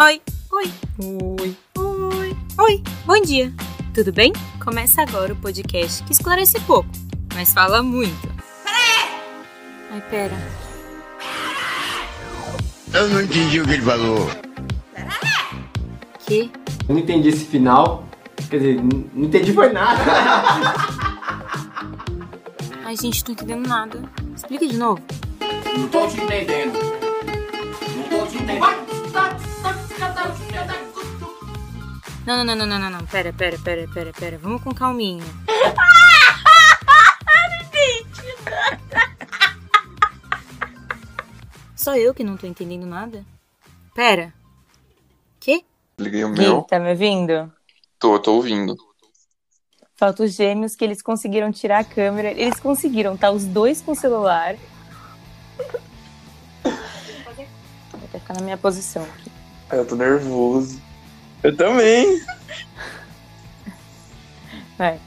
Oi, 0.00 0.20
oi, 0.50 0.72
oi, 0.98 1.56
oi, 1.78 2.36
oi, 2.58 2.82
bom 3.06 3.20
dia. 3.22 3.52
Tudo 3.94 4.12
bem? 4.12 4.32
Começa 4.62 5.02
agora 5.02 5.32
o 5.32 5.36
podcast 5.36 6.02
que 6.02 6.12
esclarece 6.12 6.58
pouco, 6.62 6.88
mas 7.32 7.52
fala 7.52 7.80
muito. 7.80 8.28
Ai, 9.92 10.00
pera. 10.10 10.36
Eu 12.92 13.08
não 13.08 13.22
entendi 13.22 13.60
o 13.60 13.64
que 13.64 13.70
ele 13.70 13.82
falou. 13.82 14.28
Que? 16.26 16.50
Eu 16.88 16.94
não 16.96 16.98
entendi 16.98 17.28
esse 17.28 17.44
final. 17.44 18.04
Quer 18.50 18.58
dizer, 18.58 18.82
não 18.82 19.24
entendi 19.26 19.52
foi 19.52 19.72
nada. 19.72 20.02
Ai, 22.84 22.96
gente, 22.96 23.22
tô 23.22 23.30
entendendo 23.30 23.68
nada. 23.68 24.02
Explica 24.34 24.66
de 24.66 24.76
novo. 24.76 25.00
Não 25.78 25.86
tô 25.86 26.04
te 26.08 26.20
entendendo. 26.20 26.72
Não 27.96 28.02
tô 28.08 28.26
te 28.26 28.38
entendendo. 28.38 28.83
Não, 32.26 32.38
não, 32.38 32.44
não, 32.44 32.56
não, 32.56 32.66
não, 32.66 32.78
não, 32.78 32.90
não. 32.90 33.06
Pera, 33.06 33.32
pera, 33.32 33.58
pera, 33.58 33.86
pera, 33.92 34.12
pera. 34.12 34.38
Vamos 34.38 34.62
com 34.62 34.72
calminha. 34.74 35.24
Só 41.76 41.96
eu 41.96 42.14
que 42.14 42.24
não 42.24 42.36
tô 42.38 42.46
entendendo 42.46 42.86
nada? 42.86 43.22
Pera. 43.94 44.32
Que? 45.38 45.66
Liguei 45.98 46.24
o 46.24 46.32
Gui, 46.32 46.40
meu. 46.40 46.62
tá 46.62 46.78
me 46.78 46.88
ouvindo? 46.90 47.52
Tô, 47.98 48.18
tô 48.18 48.36
ouvindo. 48.36 48.74
Falta 49.94 50.22
os 50.24 50.32
gêmeos 50.32 50.74
que 50.74 50.82
eles 50.82 51.02
conseguiram 51.02 51.52
tirar 51.52 51.80
a 51.80 51.84
câmera. 51.84 52.30
Eles 52.30 52.58
conseguiram, 52.58 53.18
tá? 53.18 53.30
Os 53.30 53.44
dois 53.44 53.82
com 53.82 53.92
o 53.92 53.94
celular. 53.94 54.56
Vou 56.64 58.00
até 58.02 58.18
ficar 58.18 58.32
na 58.34 58.40
minha 58.40 58.56
posição 58.56 59.02
aqui. 59.02 59.30
Eu 59.70 59.86
tô 59.86 59.94
nervoso. 59.94 60.80
Eu 61.44 61.54
também. 61.54 62.22
Vai. 64.78 64.98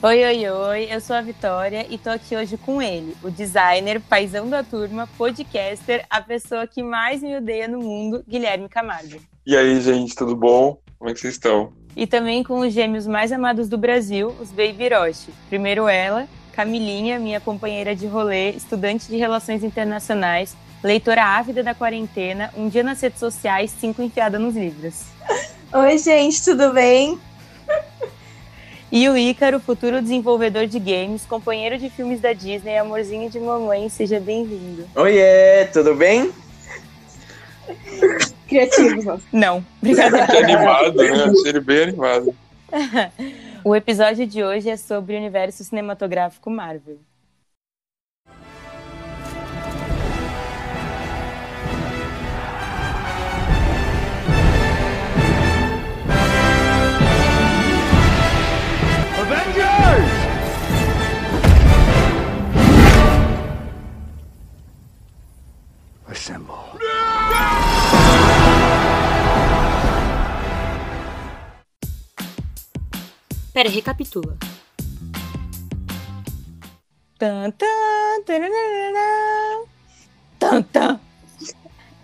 Oi, 0.00 0.24
oi, 0.24 0.48
oi, 0.48 0.88
eu 0.88 1.00
sou 1.00 1.16
a 1.16 1.20
Vitória 1.20 1.84
e 1.90 1.98
tô 1.98 2.08
aqui 2.08 2.36
hoje 2.36 2.56
com 2.56 2.80
ele, 2.80 3.16
o 3.24 3.28
designer, 3.28 4.00
paizão 4.00 4.48
da 4.48 4.62
turma, 4.62 5.08
podcaster, 5.18 6.06
a 6.08 6.20
pessoa 6.20 6.64
que 6.68 6.80
mais 6.80 7.20
me 7.20 7.36
odeia 7.36 7.66
no 7.66 7.80
mundo, 7.80 8.22
Guilherme 8.28 8.68
Camargo. 8.68 9.20
E 9.44 9.56
aí, 9.56 9.80
gente, 9.80 10.14
tudo 10.14 10.36
bom? 10.36 10.80
Como 10.96 11.10
é 11.10 11.12
que 11.12 11.18
vocês 11.18 11.34
estão? 11.34 11.72
E 11.96 12.06
também 12.06 12.44
com 12.44 12.60
os 12.60 12.72
gêmeos 12.72 13.04
mais 13.04 13.32
amados 13.32 13.68
do 13.68 13.76
Brasil, 13.76 14.28
os 14.40 14.52
Baby 14.52 14.84
Hiroshi. 14.84 15.34
Primeiro 15.48 15.88
ela, 15.88 16.28
Camilinha, 16.58 17.20
minha 17.20 17.38
companheira 17.38 17.94
de 17.94 18.08
rolê, 18.08 18.50
estudante 18.50 19.06
de 19.06 19.16
Relações 19.16 19.62
Internacionais, 19.62 20.56
leitora 20.82 21.22
ávida 21.22 21.62
da 21.62 21.72
quarentena, 21.72 22.52
um 22.56 22.68
dia 22.68 22.82
nas 22.82 23.00
redes 23.00 23.20
sociais, 23.20 23.72
cinco 23.78 24.02
enfiada 24.02 24.40
nos 24.40 24.56
livros. 24.56 25.02
Oi, 25.72 25.98
gente, 25.98 26.42
tudo 26.42 26.72
bem? 26.72 27.16
E 28.90 29.08
o 29.08 29.16
Ícaro, 29.16 29.60
futuro 29.60 30.02
desenvolvedor 30.02 30.66
de 30.66 30.80
games, 30.80 31.24
companheiro 31.24 31.78
de 31.78 31.88
filmes 31.90 32.20
da 32.20 32.32
Disney, 32.32 32.76
amorzinho 32.76 33.30
de 33.30 33.38
mamãe, 33.38 33.88
seja 33.88 34.18
bem-vindo. 34.18 34.84
Oiê, 34.96 35.64
tudo 35.72 35.94
bem? 35.94 36.32
Criativo. 38.48 39.22
Não. 39.32 39.64
Que 39.80 39.92
animado, 40.00 40.96
né? 40.96 41.22
Achei 41.22 41.50
ele 41.50 41.60
bem 41.60 41.82
animado. 41.84 42.34
O 43.68 43.76
episódio 43.76 44.26
de 44.26 44.42
hoje 44.42 44.70
é 44.70 44.78
sobre 44.78 45.14
o 45.14 45.18
universo 45.18 45.62
cinematográfico 45.62 46.48
Marvel. 46.48 46.98
Assemble. 66.06 66.87
Pera, 73.58 73.70
recapitula. 73.70 74.38
Tan, 77.18 77.50
tan. 77.50 78.22
Tan, 80.38 80.62
tan. 80.62 81.00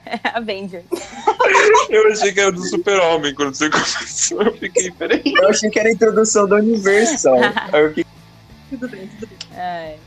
É 0.05 0.37
Avengers. 0.37 0.85
Eu 1.89 2.11
achei 2.11 2.33
que 2.33 2.41
era 2.41 2.51
do 2.51 2.61
Super-Homem 2.61 3.33
quando 3.37 3.55
você 3.55 3.71
começou. 3.71 4.43
Eu 4.43 4.59
fiquei, 4.59 4.91
peraí. 4.91 5.23
Eu 5.25 5.49
achei 5.49 5.71
que 5.71 5.79
era 5.79 5.91
a 5.91 5.93
introdução 5.93 6.49
do 6.49 6.57
Universal. 6.57 7.39
Aí 7.73 7.83
eu 7.83 7.89
fiquei, 7.91 8.07
Tudo 8.71 8.89
bem, 8.89 9.07
tudo 9.07 9.29
bem. 9.29 9.39
Ai. 9.57 9.99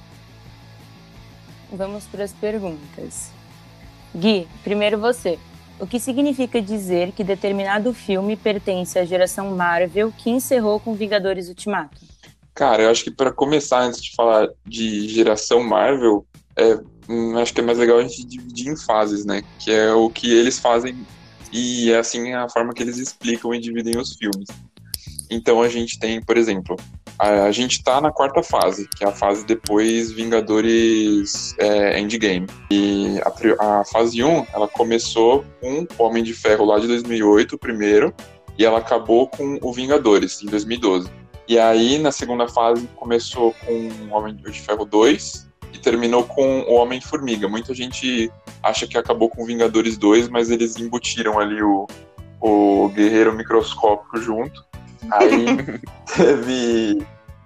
Vamos 1.71 2.03
para 2.07 2.25
as 2.25 2.33
perguntas. 2.33 3.31
Gui, 4.13 4.49
primeiro 4.65 4.97
você. 4.99 5.39
O 5.79 5.85
que 5.85 5.99
significa 5.99 6.59
dizer 6.61 7.11
que 7.11 7.23
determinado 7.23 7.93
filme 7.93 8.35
pertence 8.35 8.97
à 8.97 9.05
geração 9.05 9.55
Marvel 9.55 10.11
que 10.17 10.29
encerrou 10.29 10.79
com 10.79 10.95
Vingadores 10.95 11.49
Ultimato? 11.49 11.97
Cara, 12.55 12.83
eu 12.83 12.89
acho 12.89 13.03
que 13.03 13.11
pra 13.11 13.31
começar, 13.31 13.81
antes 13.81 14.01
de 14.01 14.15
falar 14.15 14.49
de 14.65 15.07
geração 15.07 15.61
Marvel, 15.61 16.25
é, 16.55 16.79
hum, 17.07 17.37
acho 17.37 17.53
que 17.53 17.61
é 17.61 17.63
mais 17.63 17.77
legal 17.77 17.99
a 17.99 18.01
gente 18.01 18.25
dividir 18.25 18.69
em 18.69 18.75
fases, 18.75 19.23
né? 19.23 19.43
Que 19.59 19.71
é 19.71 19.93
o 19.93 20.09
que 20.09 20.33
eles 20.33 20.57
fazem 20.57 20.97
e 21.53 21.91
é 21.91 21.99
assim 21.99 22.33
a 22.33 22.49
forma 22.49 22.73
que 22.73 22.81
eles 22.81 22.97
explicam 22.97 23.53
e 23.53 23.59
dividem 23.59 23.95
os 23.97 24.15
filmes. 24.15 24.47
Então 25.29 25.61
a 25.61 25.69
gente 25.69 25.99
tem, 25.99 26.19
por 26.19 26.37
exemplo, 26.37 26.75
a, 27.19 27.51
gente 27.51 27.83
tá 27.83 27.99
na 27.99 28.11
quarta 28.11 28.43
fase, 28.43 28.87
que 28.95 29.03
é 29.03 29.07
a 29.07 29.11
fase 29.11 29.45
depois 29.45 30.11
Vingadores 30.11 31.55
é, 31.57 31.99
Endgame. 31.99 32.47
E 32.69 33.19
a, 33.59 33.79
a 33.79 33.85
fase 33.85 34.23
1, 34.23 34.47
ela 34.53 34.67
começou 34.67 35.43
com 35.59 35.87
o 35.97 36.03
Homem 36.03 36.23
de 36.23 36.33
Ferro 36.33 36.65
lá 36.65 36.79
de 36.79 36.87
2008, 36.87 37.55
o 37.55 37.59
primeiro, 37.59 38.13
e 38.57 38.65
ela 38.65 38.79
acabou 38.79 39.27
com 39.27 39.57
o 39.61 39.73
Vingadores, 39.73 40.41
em 40.43 40.47
2012. 40.47 41.09
E 41.47 41.57
aí, 41.57 41.97
na 41.97 42.11
segunda 42.11 42.47
fase, 42.47 42.87
começou 42.95 43.53
com 43.65 43.89
o 44.09 44.13
Homem 44.13 44.35
de 44.35 44.61
Ferro 44.61 44.85
2 44.85 45.47
e 45.73 45.79
terminou 45.79 46.23
com 46.23 46.61
o 46.61 46.73
Homem-Formiga. 46.73 47.47
Muita 47.47 47.73
gente 47.73 48.31
acha 48.61 48.85
que 48.85 48.97
acabou 48.97 49.29
com 49.29 49.43
o 49.43 49.45
Vingadores 49.45 49.97
2, 49.97 50.27
mas 50.27 50.49
eles 50.49 50.75
embutiram 50.75 51.39
ali 51.39 51.61
o, 51.61 51.87
o 52.41 52.89
Guerreiro 52.89 53.33
Microscópico 53.33 54.17
junto. 54.17 54.65
Aí 55.11 55.79
teve 56.15 57.05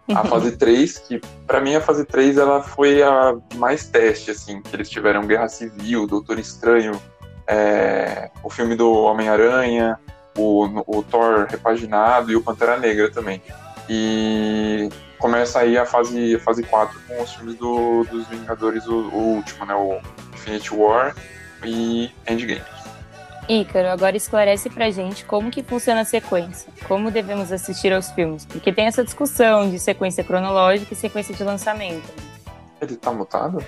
a 0.10 0.26
fase 0.26 0.58
3, 0.58 1.00
que 1.00 1.22
pra 1.48 1.62
mim 1.62 1.76
a 1.76 1.82
fase 1.82 2.06
3 2.06 2.38
ela 2.38 2.62
foi 2.62 3.02
a 3.02 3.36
mais 3.56 3.86
teste, 3.86 4.32
assim, 4.32 4.62
que 4.62 4.76
eles 4.76 4.90
tiveram 4.90 5.26
Guerra 5.26 5.48
Civil, 5.48 6.08
Doutor 6.08 6.40
Estranho, 6.40 7.00
é, 7.48 8.30
o 8.44 8.50
filme 8.50 8.76
do 8.76 8.92
Homem-Aranha, 8.92 10.00
o, 10.38 10.66
o 10.88 11.04
Thor 11.04 11.48
repaginado 11.50 12.32
e 12.32 12.36
o 12.36 12.44
Pantera 12.44 12.78
Negra 12.78 13.12
também. 13.12 13.42
E 13.90 14.90
começa 15.18 15.60
aí 15.60 15.78
a 15.78 15.86
fase, 15.86 16.36
a 16.36 16.40
fase 16.40 16.64
4 16.64 17.00
com 17.08 17.22
os 17.22 17.34
filmes 17.34 17.56
do, 17.56 18.04
dos 18.06 18.28
Vingadores, 18.28 18.86
o, 18.88 18.96
o 18.96 19.36
último, 19.36 19.66
né? 19.66 19.76
O 19.76 20.00
Infinity 20.34 20.74
War 20.74 21.16
e 21.64 22.12
Endgame. 22.28 22.62
Ícaro, 23.52 23.90
agora 23.90 24.16
esclarece 24.16 24.70
pra 24.70 24.90
gente 24.92 25.26
como 25.26 25.52
que 25.52 25.62
funciona 25.62 26.00
a 26.00 26.06
sequência. 26.06 26.72
Como 26.88 27.12
devemos 27.12 27.52
assistir 27.52 27.92
aos 27.92 28.10
filmes? 28.12 28.46
Porque 28.46 28.72
tem 28.72 28.86
essa 28.86 29.04
discussão 29.04 29.70
de 29.70 29.78
sequência 29.78 30.24
cronológica 30.24 30.94
e 30.94 30.96
sequência 30.96 31.36
de 31.36 31.44
lançamento. 31.44 32.08
Ele 32.80 32.96
tá 32.96 33.12
mutado? 33.12 33.62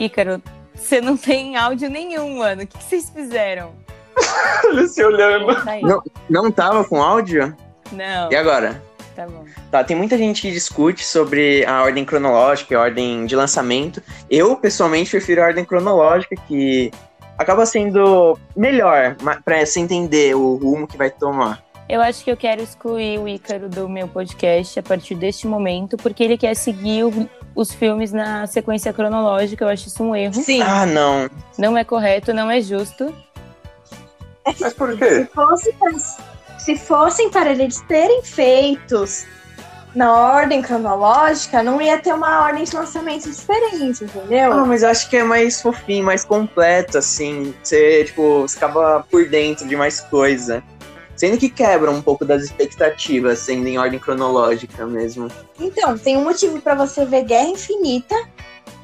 Ícaro, 0.00 0.42
você 0.74 1.00
não 1.00 1.16
tem 1.16 1.56
áudio 1.56 1.88
nenhum, 1.88 2.38
mano. 2.38 2.64
O 2.64 2.66
que, 2.66 2.76
que 2.76 2.82
vocês 2.82 3.10
fizeram? 3.10 3.72
Ele 4.64 4.88
se 4.88 5.04
olhando. 5.04 5.54
Tá. 5.64 5.78
Não. 5.80 6.02
não 6.28 6.50
tava 6.50 6.84
com 6.84 7.00
áudio? 7.00 7.56
Não, 7.92 8.28
E 8.28 8.34
agora? 8.34 8.82
tá 9.14 9.24
bom. 9.26 9.44
Tá, 9.70 9.84
tem 9.84 9.96
muita 9.96 10.18
gente 10.18 10.42
que 10.42 10.50
discute 10.50 11.04
sobre 11.04 11.64
a 11.64 11.84
ordem 11.84 12.04
cronológica 12.04 12.74
e 12.74 12.76
a 12.76 12.80
ordem 12.80 13.24
de 13.24 13.36
lançamento. 13.36 14.02
Eu, 14.28 14.56
pessoalmente, 14.56 15.10
prefiro 15.10 15.42
a 15.42 15.46
ordem 15.46 15.64
cronológica, 15.64 16.34
que 16.48 16.90
acaba 17.42 17.66
sendo 17.66 18.38
melhor 18.56 19.16
pra 19.44 19.64
você 19.64 19.80
entender 19.80 20.34
o 20.34 20.56
rumo 20.56 20.86
que 20.86 20.96
vai 20.96 21.10
tomar. 21.10 21.62
Eu 21.88 22.00
acho 22.00 22.24
que 22.24 22.30
eu 22.30 22.36
quero 22.36 22.62
excluir 22.62 23.18
o 23.18 23.28
Ícaro 23.28 23.68
do 23.68 23.88
meu 23.88 24.08
podcast 24.08 24.78
a 24.78 24.82
partir 24.82 25.14
deste 25.14 25.46
momento, 25.46 25.96
porque 25.98 26.22
ele 26.24 26.38
quer 26.38 26.54
seguir 26.54 27.04
o- 27.04 27.28
os 27.54 27.72
filmes 27.74 28.12
na 28.12 28.46
sequência 28.46 28.92
cronológica. 28.92 29.64
Eu 29.64 29.68
acho 29.68 29.88
isso 29.88 30.02
um 30.02 30.16
erro. 30.16 30.32
Sim, 30.34 30.62
Ah, 30.62 30.86
não. 30.86 31.28
Não 31.58 31.76
é 31.76 31.84
correto, 31.84 32.32
não 32.32 32.50
é 32.50 32.60
justo. 32.62 33.12
Mas 34.60 34.72
por 34.72 34.92
se, 34.92 34.98
quê? 34.98 35.28
fosse 35.34 35.72
para, 35.74 35.92
se 36.58 36.76
fossem 36.76 37.30
para 37.30 37.50
eles 37.50 37.80
terem 37.82 38.22
feitos 38.22 39.26
na 39.94 40.12
ordem 40.12 40.62
cronológica, 40.62 41.62
não 41.62 41.80
ia 41.80 41.98
ter 41.98 42.14
uma 42.14 42.44
ordem 42.44 42.64
de 42.64 42.74
lançamento 42.74 43.30
diferente, 43.30 44.04
entendeu? 44.04 44.52
Ah, 44.52 44.64
mas 44.64 44.82
eu 44.82 44.88
acho 44.88 45.08
que 45.08 45.16
é 45.16 45.24
mais 45.24 45.60
fofinho, 45.60 46.04
mais 46.04 46.24
completo, 46.24 46.98
assim. 46.98 47.54
Você, 47.62 48.04
tipo, 48.04 48.42
você 48.42 48.56
acaba 48.56 49.06
por 49.10 49.28
dentro 49.28 49.66
de 49.66 49.76
mais 49.76 50.00
coisa. 50.00 50.62
Sendo 51.14 51.36
que 51.36 51.50
quebra 51.50 51.90
um 51.90 52.00
pouco 52.00 52.24
das 52.24 52.42
expectativas, 52.42 53.38
sendo 53.40 53.66
em 53.66 53.78
ordem 53.78 53.98
cronológica 53.98 54.86
mesmo. 54.86 55.28
Então, 55.60 55.96
tem 55.96 56.16
um 56.16 56.24
motivo 56.24 56.60
pra 56.60 56.74
você 56.74 57.04
ver 57.04 57.24
Guerra 57.24 57.48
Infinita, 57.48 58.16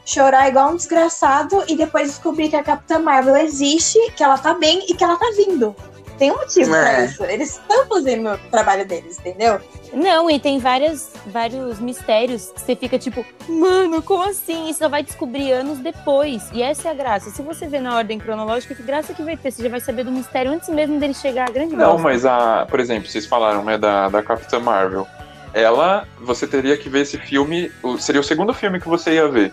chorar 0.05 0.49
igual 0.49 0.73
um 0.73 0.77
desgraçado 0.77 1.65
e 1.67 1.77
depois 1.77 2.09
descobrir 2.09 2.49
que 2.49 2.57
a 2.57 2.63
Capitã 2.63 2.99
Marvel 2.99 3.37
existe, 3.37 3.99
que 4.13 4.23
ela 4.23 4.39
tá 4.39 4.55
bem 4.55 4.85
e 4.89 4.95
que 4.95 5.03
ela 5.03 5.17
tá 5.17 5.27
vindo. 5.37 5.75
Tem 6.19 6.33
um 6.33 6.37
motivo 6.37 6.71
pra 6.71 7.01
É. 7.01 7.05
isso. 7.05 7.23
Eles 7.25 7.51
estão 7.51 7.87
fazendo 7.87 8.31
o 8.31 8.39
trabalho 8.51 8.85
deles, 8.87 9.19
entendeu? 9.21 9.61
Não, 9.93 10.29
e 10.31 10.39
tem 10.41 10.59
várias, 10.59 11.13
vários 11.27 11.79
mistérios 11.79 12.51
que 12.55 12.61
você 12.61 12.75
fica 12.77 12.99
tipo, 12.99 13.25
mano, 13.49 14.03
como 14.03 14.25
assim? 14.25 14.69
Isso 14.69 14.81
só 14.81 14.89
vai 14.89 15.03
descobrir 15.03 15.53
anos 15.53 15.79
depois. 15.79 16.43
E 16.53 16.63
essa 16.63 16.89
é 16.89 16.91
a 16.91 16.95
graça. 16.95 17.31
Se 17.31 17.41
você 17.41 17.67
vê 17.69 17.79
na 17.81 17.97
ordem 17.97 18.19
cronológica, 18.19 18.75
que 18.75 18.83
graça 18.83 19.15
que 19.15 19.23
vai 19.23 19.37
ter? 19.37 19.51
Você 19.53 19.63
já 19.63 19.69
vai 19.69 19.81
saber 19.81 20.05
do 20.05 20.11
mistério 20.11 20.51
antes 20.51 20.69
mesmo 20.69 20.99
dele 20.99 21.15
chegar 21.15 21.49
à 21.49 21.53
grande 21.53 21.77
Não, 21.77 21.93
bosta. 21.93 22.03
mas 22.03 22.27
a, 22.27 22.67
por 22.69 22.81
exemplo, 22.81 23.09
vocês 23.09 23.25
falaram, 23.25 23.65
né, 23.65 23.79
da, 23.79 24.09
da 24.09 24.23
Capitã 24.23 24.59
Marvel. 24.59 25.07
Ela, 25.55 26.07
você 26.21 26.47
teria 26.47 26.77
que 26.77 26.89
ver 26.91 27.01
esse 27.03 27.17
filme, 27.17 27.73
seria 27.99 28.21
o 28.21 28.25
segundo 28.25 28.53
filme 28.53 28.81
que 28.81 28.89
você 28.89 29.13
ia 29.15 29.27
ver. 29.29 29.53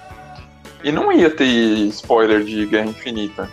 E 0.84 0.92
não 0.92 1.12
ia 1.12 1.30
ter 1.30 1.46
spoiler 1.46 2.44
de 2.44 2.66
Guerra 2.66 2.88
Infinita. 2.88 3.50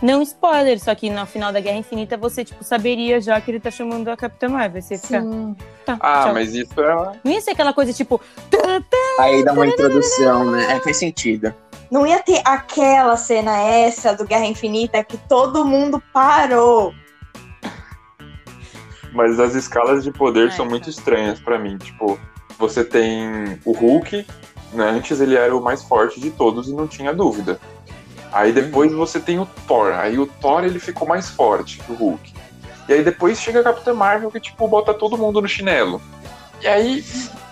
Não 0.00 0.22
spoiler, 0.22 0.78
só 0.78 0.94
que 0.94 1.10
no 1.10 1.26
final 1.26 1.52
da 1.52 1.58
Guerra 1.60 1.78
Infinita 1.78 2.16
você, 2.16 2.44
tipo, 2.44 2.62
saberia 2.62 3.20
já 3.20 3.40
que 3.40 3.50
ele 3.50 3.58
tá 3.58 3.70
chamando 3.70 4.08
a 4.08 4.16
Capitã 4.16 4.48
Marvel. 4.48 4.80
Você 4.80 4.96
fica, 4.96 5.22
tá, 5.84 5.96
Ah, 6.00 6.22
tchau. 6.24 6.34
mas 6.34 6.54
isso 6.54 6.80
é. 6.80 7.12
Não 7.24 7.32
ia 7.32 7.40
ser 7.40 7.50
aquela 7.50 7.72
coisa 7.72 7.92
tipo. 7.92 8.20
Aí 9.18 9.44
dá 9.44 9.52
uma 9.52 9.66
introdução, 9.66 10.52
né? 10.52 10.72
É, 10.76 10.80
faz 10.80 10.96
sentido. 10.98 11.52
Não 11.90 12.06
ia 12.06 12.22
ter 12.22 12.40
aquela 12.44 13.16
cena 13.16 13.56
essa 13.58 14.14
do 14.14 14.24
Guerra 14.24 14.44
Infinita 14.46 15.02
que 15.02 15.16
todo 15.16 15.64
mundo 15.64 16.00
parou. 16.12 16.94
Mas 19.12 19.40
as 19.40 19.54
escalas 19.54 20.04
de 20.04 20.12
poder 20.12 20.48
Ah, 20.48 20.52
são 20.52 20.66
tá. 20.66 20.70
muito 20.70 20.88
estranhas 20.90 21.40
pra 21.40 21.58
mim. 21.58 21.76
Tipo, 21.78 22.18
você 22.58 22.84
tem 22.84 23.58
o 23.64 23.72
Hulk, 23.72 24.26
né? 24.74 24.90
Antes 24.90 25.20
ele 25.20 25.34
era 25.34 25.56
o 25.56 25.62
mais 25.62 25.82
forte 25.82 26.20
de 26.20 26.30
todos 26.30 26.68
e 26.68 26.72
não 26.74 26.86
tinha 26.86 27.12
dúvida. 27.14 27.58
Aí 28.32 28.52
depois 28.52 28.92
você 28.92 29.18
tem 29.18 29.38
o 29.38 29.46
Thor. 29.66 29.92
Aí 29.94 30.18
o 30.18 30.26
Thor 30.26 30.64
ele 30.64 30.78
ficou 30.78 31.06
mais 31.08 31.28
forte 31.30 31.78
que 31.78 31.92
o 31.92 31.94
Hulk. 31.94 32.32
E 32.88 32.92
aí 32.92 33.02
depois 33.04 33.40
chega 33.40 33.60
a 33.60 33.64
Capitã 33.64 33.92
Marvel 33.94 34.30
que 34.30 34.40
tipo 34.40 34.66
bota 34.68 34.94
todo 34.94 35.18
mundo 35.18 35.40
no 35.42 35.48
chinelo. 35.48 36.00
E 36.62 36.66
aí 36.66 37.04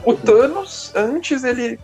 o 0.04 0.14
Thanos 0.14 0.92
antes 0.94 1.44
ele 1.44 1.78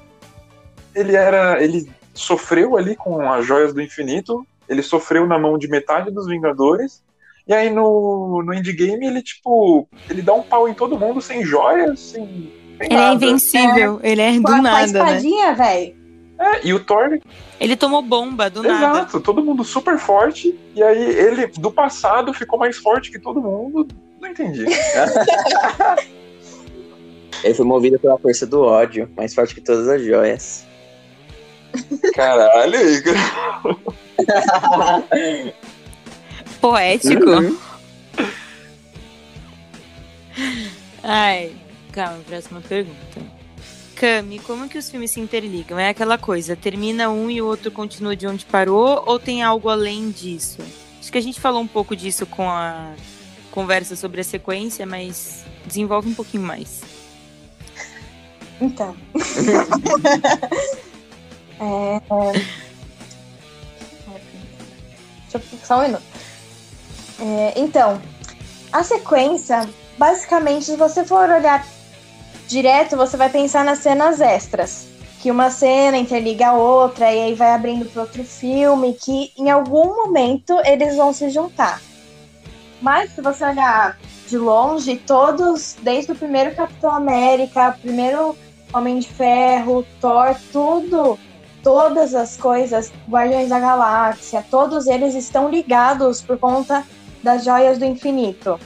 ele 0.95 1.15
era 1.17 1.63
ele 1.63 1.91
sofreu 2.15 2.77
ali 2.77 2.95
com 2.97 3.31
as 3.33 3.47
joias 3.47 3.73
do 3.73 3.81
infinito. 3.81 4.47
Ele 4.69 4.83
sofreu 4.83 5.27
na 5.27 5.39
mão 5.39 5.59
de 5.59 5.69
metade 5.69 6.11
dos 6.11 6.27
Vingadores. 6.27 7.03
E 7.47 7.53
aí 7.53 7.69
no, 7.71 8.43
no 8.45 8.55
endgame 8.55 9.05
ele, 9.07 9.21
tipo, 9.21 9.89
ele 10.09 10.23
dá 10.23 10.33
um 10.33 10.43
pau 10.43 10.69
em 10.69 10.75
todo 10.75 10.99
mundo 10.99 11.21
sem 11.21 11.45
joias, 11.45 11.99
sem, 11.99 12.25
sem 12.25 12.53
Ele 12.81 12.95
é 12.95 12.97
nada. 12.97 13.15
invencível, 13.15 14.01
ele 14.03 14.23
é 14.23 14.33
do 14.35 14.43
Com 14.43 14.49
a, 14.49 14.53
com 14.53 14.59
a 14.59 14.63
nada, 14.63 14.81
né? 14.81 14.87
espadinha, 14.87 15.55
velho. 15.55 16.02
É, 16.43 16.67
e 16.67 16.75
o 16.75 16.81
Thor, 16.81 17.21
Ele 17.61 17.77
tomou 17.77 18.03
bomba 18.03 18.51
do 18.51 18.65
nada. 18.65 18.75
exato, 18.75 19.21
todo 19.21 19.45
mundo 19.45 19.63
super 19.63 19.97
forte. 19.97 20.59
E 20.75 20.83
aí 20.83 21.01
ele, 21.01 21.47
do 21.47 21.71
passado, 21.71 22.35
ficou 22.35 22.59
mais 22.59 22.77
forte 22.77 23.13
que 23.13 23.19
todo 23.21 23.41
mundo. 23.41 23.87
Não 24.21 24.29
entendi. 24.29 24.65
Ele 27.45 27.55
foi 27.55 27.65
movido 27.67 27.99
pela 27.99 28.17
força 28.19 28.47
do 28.47 28.63
ódio, 28.63 29.11
mais 29.17 29.35
forte 29.35 29.55
que 29.55 29.61
todas 29.61 29.89
as 29.89 30.01
joias. 30.01 30.65
Caralho, 32.15 32.77
Igor. 32.89 33.15
Poético. 36.61 37.31
Uhum. 37.31 37.59
Ai, 41.03 41.53
calma, 41.93 42.21
próxima 42.29 42.61
pergunta. 42.61 43.42
Cami, 44.03 44.41
como 44.41 44.69
que 44.69 44.77
os 44.77 44.91
filmes 44.91 45.13
se 45.13 45.21
interligam? 45.21 45.79
É 45.79 45.91
aquela 45.91 46.19
coisa, 46.19 46.57
termina 46.57 47.09
um 47.09 47.31
e 47.31 47.41
o 47.41 47.47
outro 47.47 47.71
continua 47.71 48.17
de 48.17 48.27
onde 48.27 48.45
parou, 48.45 49.01
ou 49.07 49.17
tem 49.17 49.45
algo 49.45 49.69
além 49.69 50.11
disso? 50.11 50.59
Acho 50.99 51.13
que 51.13 51.19
a 51.19 51.21
gente 51.21 51.41
falou 51.41 51.63
um 51.63 51.69
pouco 51.69 51.95
disso 51.95 52.27
com 52.27 52.51
a 52.51 52.95
conversa 53.53 53.95
sobre 53.95 54.21
a 54.21 54.25
sequência, 54.25 54.85
mas 54.85 55.45
desenvolve 55.65 56.09
um 56.09 56.15
pouquinho 56.15 56.43
mais. 56.43 56.83
Então. 58.61 58.97
é. 61.61 62.01
Deixa 65.31 65.39
eu 65.39 65.43
só 65.63 65.79
um 65.79 65.83
minuto. 65.83 66.03
É, 67.21 67.53
então, 67.57 68.03
a 68.73 68.83
sequência, 68.83 69.71
basicamente, 69.97 70.65
se 70.65 70.77
você 70.77 71.05
for 71.05 71.31
olhar 71.31 71.65
direto, 72.53 72.97
você 72.97 73.17
vai 73.17 73.31
pensar 73.31 73.65
nas 73.65 73.79
cenas 73.79 74.21
extras. 74.21 74.87
Que 75.21 75.31
uma 75.31 75.51
cena 75.51 75.97
interliga 75.97 76.49
a 76.49 76.55
outra 76.55 77.13
e 77.13 77.21
aí 77.21 77.35
vai 77.35 77.53
abrindo 77.53 77.87
para 77.87 78.03
outro 78.03 78.23
filme, 78.25 78.93
que 78.95 79.33
em 79.39 79.51
algum 79.51 80.05
momento 80.05 80.57
eles 80.65 80.97
vão 80.97 81.13
se 81.13 81.31
juntar. 81.31 81.81
Mas 82.81 83.13
se 83.13 83.23
você 83.23 83.45
olhar 83.45 83.99
de 84.29 84.37
longe, 84.37 84.97
todos, 84.97 85.77
desde 85.83 86.13
o 86.13 86.17
primeiro 86.17 86.55
Capitão 86.55 86.91
América, 86.91 87.79
primeiro 87.81 88.37
Homem 88.73 88.99
de 88.99 89.09
Ferro, 89.09 89.87
Thor, 90.01 90.35
tudo, 90.53 91.19
todas 91.63 92.15
as 92.15 92.37
coisas, 92.37 92.93
Guardiões 93.09 93.51
da 93.51 93.61
Galáxia, 93.61 94.45
todos 94.51 94.87
eles 94.89 95.15
estão 95.15 95.49
ligados 95.49 96.21
por 96.21 96.37
conta 96.37 96.85
das 97.23 97.45
joias 97.45 97.79
do 97.79 97.85
infinito. 97.85 98.59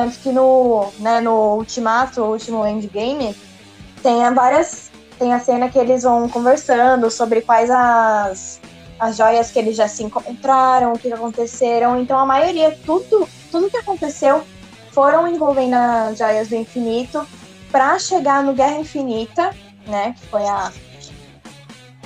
Tanto 0.00 0.18
que 0.20 0.32
no, 0.32 0.90
né, 0.98 1.20
no 1.20 1.56
Ultimato, 1.56 2.22
o 2.22 2.30
último 2.30 2.66
Endgame, 2.66 3.36
tem 4.02 4.32
várias. 4.32 4.90
Tem 5.18 5.34
a 5.34 5.38
cena 5.38 5.68
que 5.68 5.78
eles 5.78 6.04
vão 6.04 6.26
conversando 6.26 7.10
sobre 7.10 7.42
quais 7.42 7.70
as, 7.70 8.58
as 8.98 9.18
joias 9.18 9.50
que 9.50 9.58
eles 9.58 9.76
já 9.76 9.86
se 9.86 10.02
encontraram, 10.02 10.94
o 10.94 10.98
que 10.98 11.12
aconteceram. 11.12 12.00
Então 12.00 12.18
a 12.18 12.24
maioria, 12.24 12.78
tudo, 12.86 13.28
tudo 13.50 13.68
que 13.68 13.76
aconteceu 13.76 14.42
foram 14.90 15.28
envolvendo 15.28 15.74
as 15.74 16.16
joias 16.16 16.48
do 16.48 16.56
infinito 16.56 17.26
para 17.70 17.98
chegar 17.98 18.42
no 18.42 18.54
Guerra 18.54 18.78
Infinita, 18.78 19.54
né? 19.86 20.14
Que 20.18 20.26
foi 20.28 20.46
a, 20.46 20.72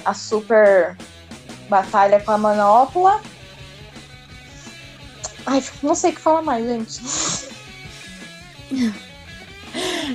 a 0.05 0.13
super 0.13 0.97
batalha 1.69 2.19
com 2.19 2.33
a 2.33 2.39
Manopla. 2.39 3.21
Ai, 5.47 5.63
não 5.81 5.95
sei 5.95 6.11
o 6.11 6.15
que 6.15 6.21
falar 6.21 6.43
mais, 6.43 6.67
gente. 6.67 7.01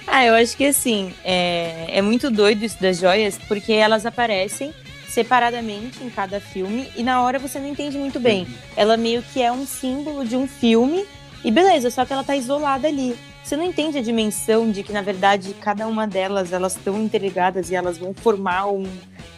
Ah, 0.07 0.25
eu 0.25 0.35
acho 0.35 0.55
que 0.55 0.65
assim, 0.65 1.13
é, 1.23 1.85
é 1.89 2.01
muito 2.01 2.31
doido 2.31 2.63
isso 2.63 2.81
das 2.81 2.97
joias, 2.97 3.37
porque 3.37 3.73
elas 3.73 4.05
aparecem 4.05 4.73
separadamente 5.09 6.03
em 6.03 6.09
cada 6.09 6.39
filme 6.39 6.89
e 6.95 7.03
na 7.03 7.21
hora 7.21 7.39
você 7.39 7.59
não 7.59 7.67
entende 7.67 7.97
muito 7.97 8.19
bem. 8.19 8.47
Ela 8.77 8.95
meio 8.95 9.21
que 9.21 9.41
é 9.41 9.51
um 9.51 9.65
símbolo 9.65 10.23
de 10.23 10.37
um 10.37 10.47
filme 10.47 11.05
e 11.43 11.51
beleza, 11.51 11.89
só 11.89 12.05
que 12.05 12.13
ela 12.13 12.23
tá 12.23 12.35
isolada 12.35 12.87
ali. 12.87 13.15
Você 13.43 13.57
não 13.57 13.63
entende 13.63 13.97
a 13.97 14.01
dimensão 14.01 14.69
de 14.69 14.83
que, 14.83 14.93
na 14.93 15.01
verdade, 15.01 15.55
cada 15.59 15.87
uma 15.87 16.05
delas, 16.05 16.53
elas 16.53 16.75
estão 16.75 17.01
interligadas 17.01 17.71
e 17.71 17.75
elas 17.75 17.97
vão 17.97 18.13
formar 18.13 18.67
um 18.67 18.85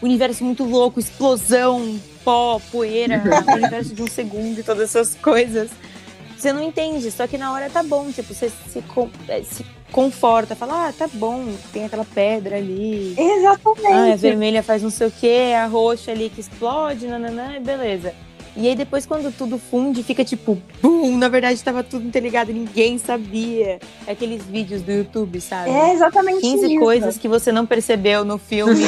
universo 0.01 0.43
muito 0.43 0.65
louco, 0.65 0.99
explosão, 0.99 1.97
pó, 2.23 2.59
poeira, 2.71 3.23
universo 3.55 3.95
de 3.95 4.01
um 4.01 4.07
segundo 4.07 4.59
e 4.59 4.63
todas 4.63 4.83
essas 4.83 5.15
coisas. 5.15 5.71
Você 6.41 6.51
não 6.51 6.63
entende, 6.63 7.11
só 7.11 7.27
que 7.27 7.37
na 7.37 7.53
hora 7.53 7.69
tá 7.69 7.83
bom, 7.83 8.11
tipo, 8.11 8.33
você 8.33 8.49
se, 8.49 8.83
eh, 9.27 9.43
se 9.43 9.63
conforta, 9.91 10.55
fala, 10.55 10.87
ah, 10.87 10.91
tá 10.91 11.07
bom, 11.13 11.45
tem 11.71 11.85
aquela 11.85 12.03
pedra 12.03 12.55
ali. 12.57 13.13
Ah, 13.15 13.21
a 13.21 13.23
Exatamente. 13.37 14.17
vermelha 14.17 14.63
faz 14.63 14.81
não 14.81 14.89
sei 14.89 15.05
o 15.05 15.11
que, 15.11 15.53
a 15.53 15.67
roxa 15.67 16.09
ali 16.09 16.31
que 16.31 16.41
explode, 16.41 17.05
nananã, 17.05 17.57
e 17.57 17.59
beleza. 17.59 18.15
E 18.57 18.67
aí 18.67 18.75
depois 18.75 19.05
quando 19.05 19.31
tudo 19.31 19.59
funde, 19.59 20.01
fica 20.01 20.25
tipo, 20.25 20.59
bum, 20.81 21.15
na 21.15 21.29
verdade 21.29 21.63
tava 21.63 21.83
tudo 21.83 22.07
interligado, 22.07 22.51
ninguém 22.51 22.97
sabia. 22.97 23.77
É 24.07 24.13
Aqueles 24.13 24.43
vídeos 24.43 24.81
do 24.81 24.91
YouTube, 24.91 25.39
sabe? 25.39 25.69
É 25.69 25.93
exatamente 25.93 26.41
15 26.41 26.65
isso. 26.65 26.79
coisas 26.79 27.17
que 27.19 27.27
você 27.27 27.51
não 27.51 27.67
percebeu 27.67 28.25
no 28.25 28.39
filme 28.39 28.83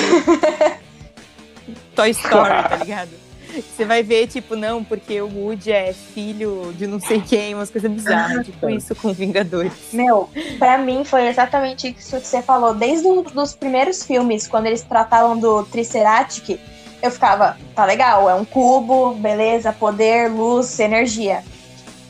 Toy 1.96 2.10
Story, 2.10 2.64
tá 2.68 2.78
ligado? 2.78 3.23
Você 3.62 3.86
vai 3.86 4.02
ver, 4.02 4.28
tipo, 4.28 4.56
não, 4.56 4.84
porque 4.84 5.22
o 5.22 5.28
Woody 5.28 5.72
é 5.72 5.94
filho 5.94 6.74
de 6.78 6.88
não 6.88 7.00
sei 7.00 7.22
quem, 7.22 7.54
umas 7.54 7.70
coisas 7.70 7.92
bizarras. 7.92 8.46
tipo 8.46 8.70
isso 8.70 8.96
com 8.96 9.14
Vingadores. 9.14 9.74
Meu, 9.92 10.30
pra 10.58 10.78
mim 10.78 11.04
foi 11.06 11.28
exatamente 11.28 11.96
isso 11.98 12.20
que 12.20 12.28
você 12.28 12.42
falou. 12.42 12.74
Desde 12.74 13.08
os 13.08 13.56
primeiros 13.56 14.04
filmes, 14.04 14.48
quando 14.48 14.66
eles 14.66 14.82
tratavam 14.82 15.38
do 15.38 15.64
Triceratic, 15.66 16.60
eu 17.02 17.12
ficava, 17.12 17.58
tá 17.76 17.86
legal, 17.86 18.30
é 18.30 18.34
um 18.34 18.46
cubo, 18.46 19.14
beleza, 19.16 19.74
poder, 19.74 20.32
luz, 20.32 20.80
energia. 20.80 21.44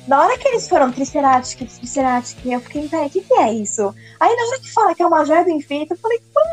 Na 0.07 0.21
hora 0.21 0.37
que 0.37 0.47
eles 0.49 0.67
foram 0.67 0.91
Triceratic, 0.91 1.67
Triceratic, 1.67 2.37
eu 2.45 2.59
fiquei, 2.59 2.87
peraí, 2.89 3.07
o 3.07 3.09
que, 3.09 3.21
que 3.21 3.33
é 3.33 3.53
isso? 3.53 3.93
Aí 4.19 4.35
na 4.35 4.43
hora 4.43 4.59
que 4.59 4.71
fala 4.71 4.93
que 4.93 5.01
é 5.01 5.07
uma 5.07 5.25
joia 5.25 5.43
do 5.45 5.49
infinito, 5.49 5.93
eu 5.93 5.97
falei, 5.97 6.19
tá 6.33 6.52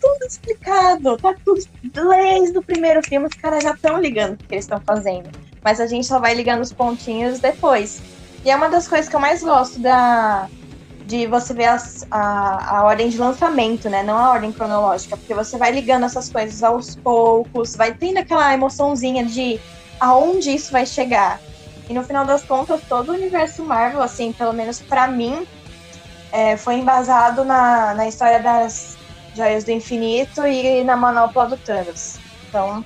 tudo 0.00 0.26
explicado, 0.26 1.16
tá 1.16 1.34
tudo 1.44 1.62
desde 1.82 2.58
o 2.58 2.62
primeiro 2.62 3.02
filme, 3.02 3.26
os 3.26 3.34
caras 3.34 3.62
já 3.62 3.72
estão 3.72 4.00
ligando 4.00 4.34
o 4.34 4.36
que 4.36 4.54
eles 4.54 4.64
estão 4.64 4.80
fazendo. 4.80 5.30
Mas 5.62 5.80
a 5.80 5.86
gente 5.86 6.06
só 6.06 6.18
vai 6.18 6.34
ligando 6.34 6.62
os 6.62 6.72
pontinhos 6.72 7.38
depois. 7.38 8.00
E 8.44 8.50
é 8.50 8.56
uma 8.56 8.68
das 8.68 8.88
coisas 8.88 9.08
que 9.08 9.14
eu 9.14 9.20
mais 9.20 9.42
gosto 9.42 9.78
da, 9.78 10.48
de 11.06 11.26
você 11.26 11.52
ver 11.52 11.66
as, 11.66 12.06
a, 12.10 12.78
a 12.78 12.84
ordem 12.84 13.08
de 13.08 13.18
lançamento, 13.18 13.90
né? 13.90 14.02
Não 14.02 14.16
a 14.16 14.30
ordem 14.30 14.52
cronológica, 14.52 15.16
porque 15.16 15.34
você 15.34 15.58
vai 15.58 15.72
ligando 15.72 16.04
essas 16.06 16.30
coisas 16.30 16.62
aos 16.62 16.94
poucos, 16.96 17.74
vai 17.76 17.92
tendo 17.92 18.18
aquela 18.18 18.54
emoçãozinha 18.54 19.24
de 19.24 19.60
aonde 19.98 20.50
isso 20.50 20.72
vai 20.72 20.86
chegar. 20.86 21.40
E 21.88 21.92
no 21.92 22.04
final 22.04 22.24
das 22.24 22.44
contas, 22.44 22.80
todo 22.88 23.10
o 23.10 23.14
universo 23.14 23.64
Marvel, 23.64 24.00
assim, 24.00 24.32
pelo 24.32 24.52
menos 24.52 24.80
para 24.80 25.08
mim, 25.08 25.46
é, 26.30 26.56
foi 26.56 26.76
embasado 26.76 27.44
na, 27.44 27.92
na 27.94 28.06
história 28.06 28.40
das 28.40 28.89
Joias 29.34 29.64
do 29.64 29.70
Infinito 29.70 30.46
e 30.46 30.82
na 30.84 30.96
manopla 30.96 31.46
do 31.46 31.56
Thanos. 31.56 32.18
Então, 32.48 32.84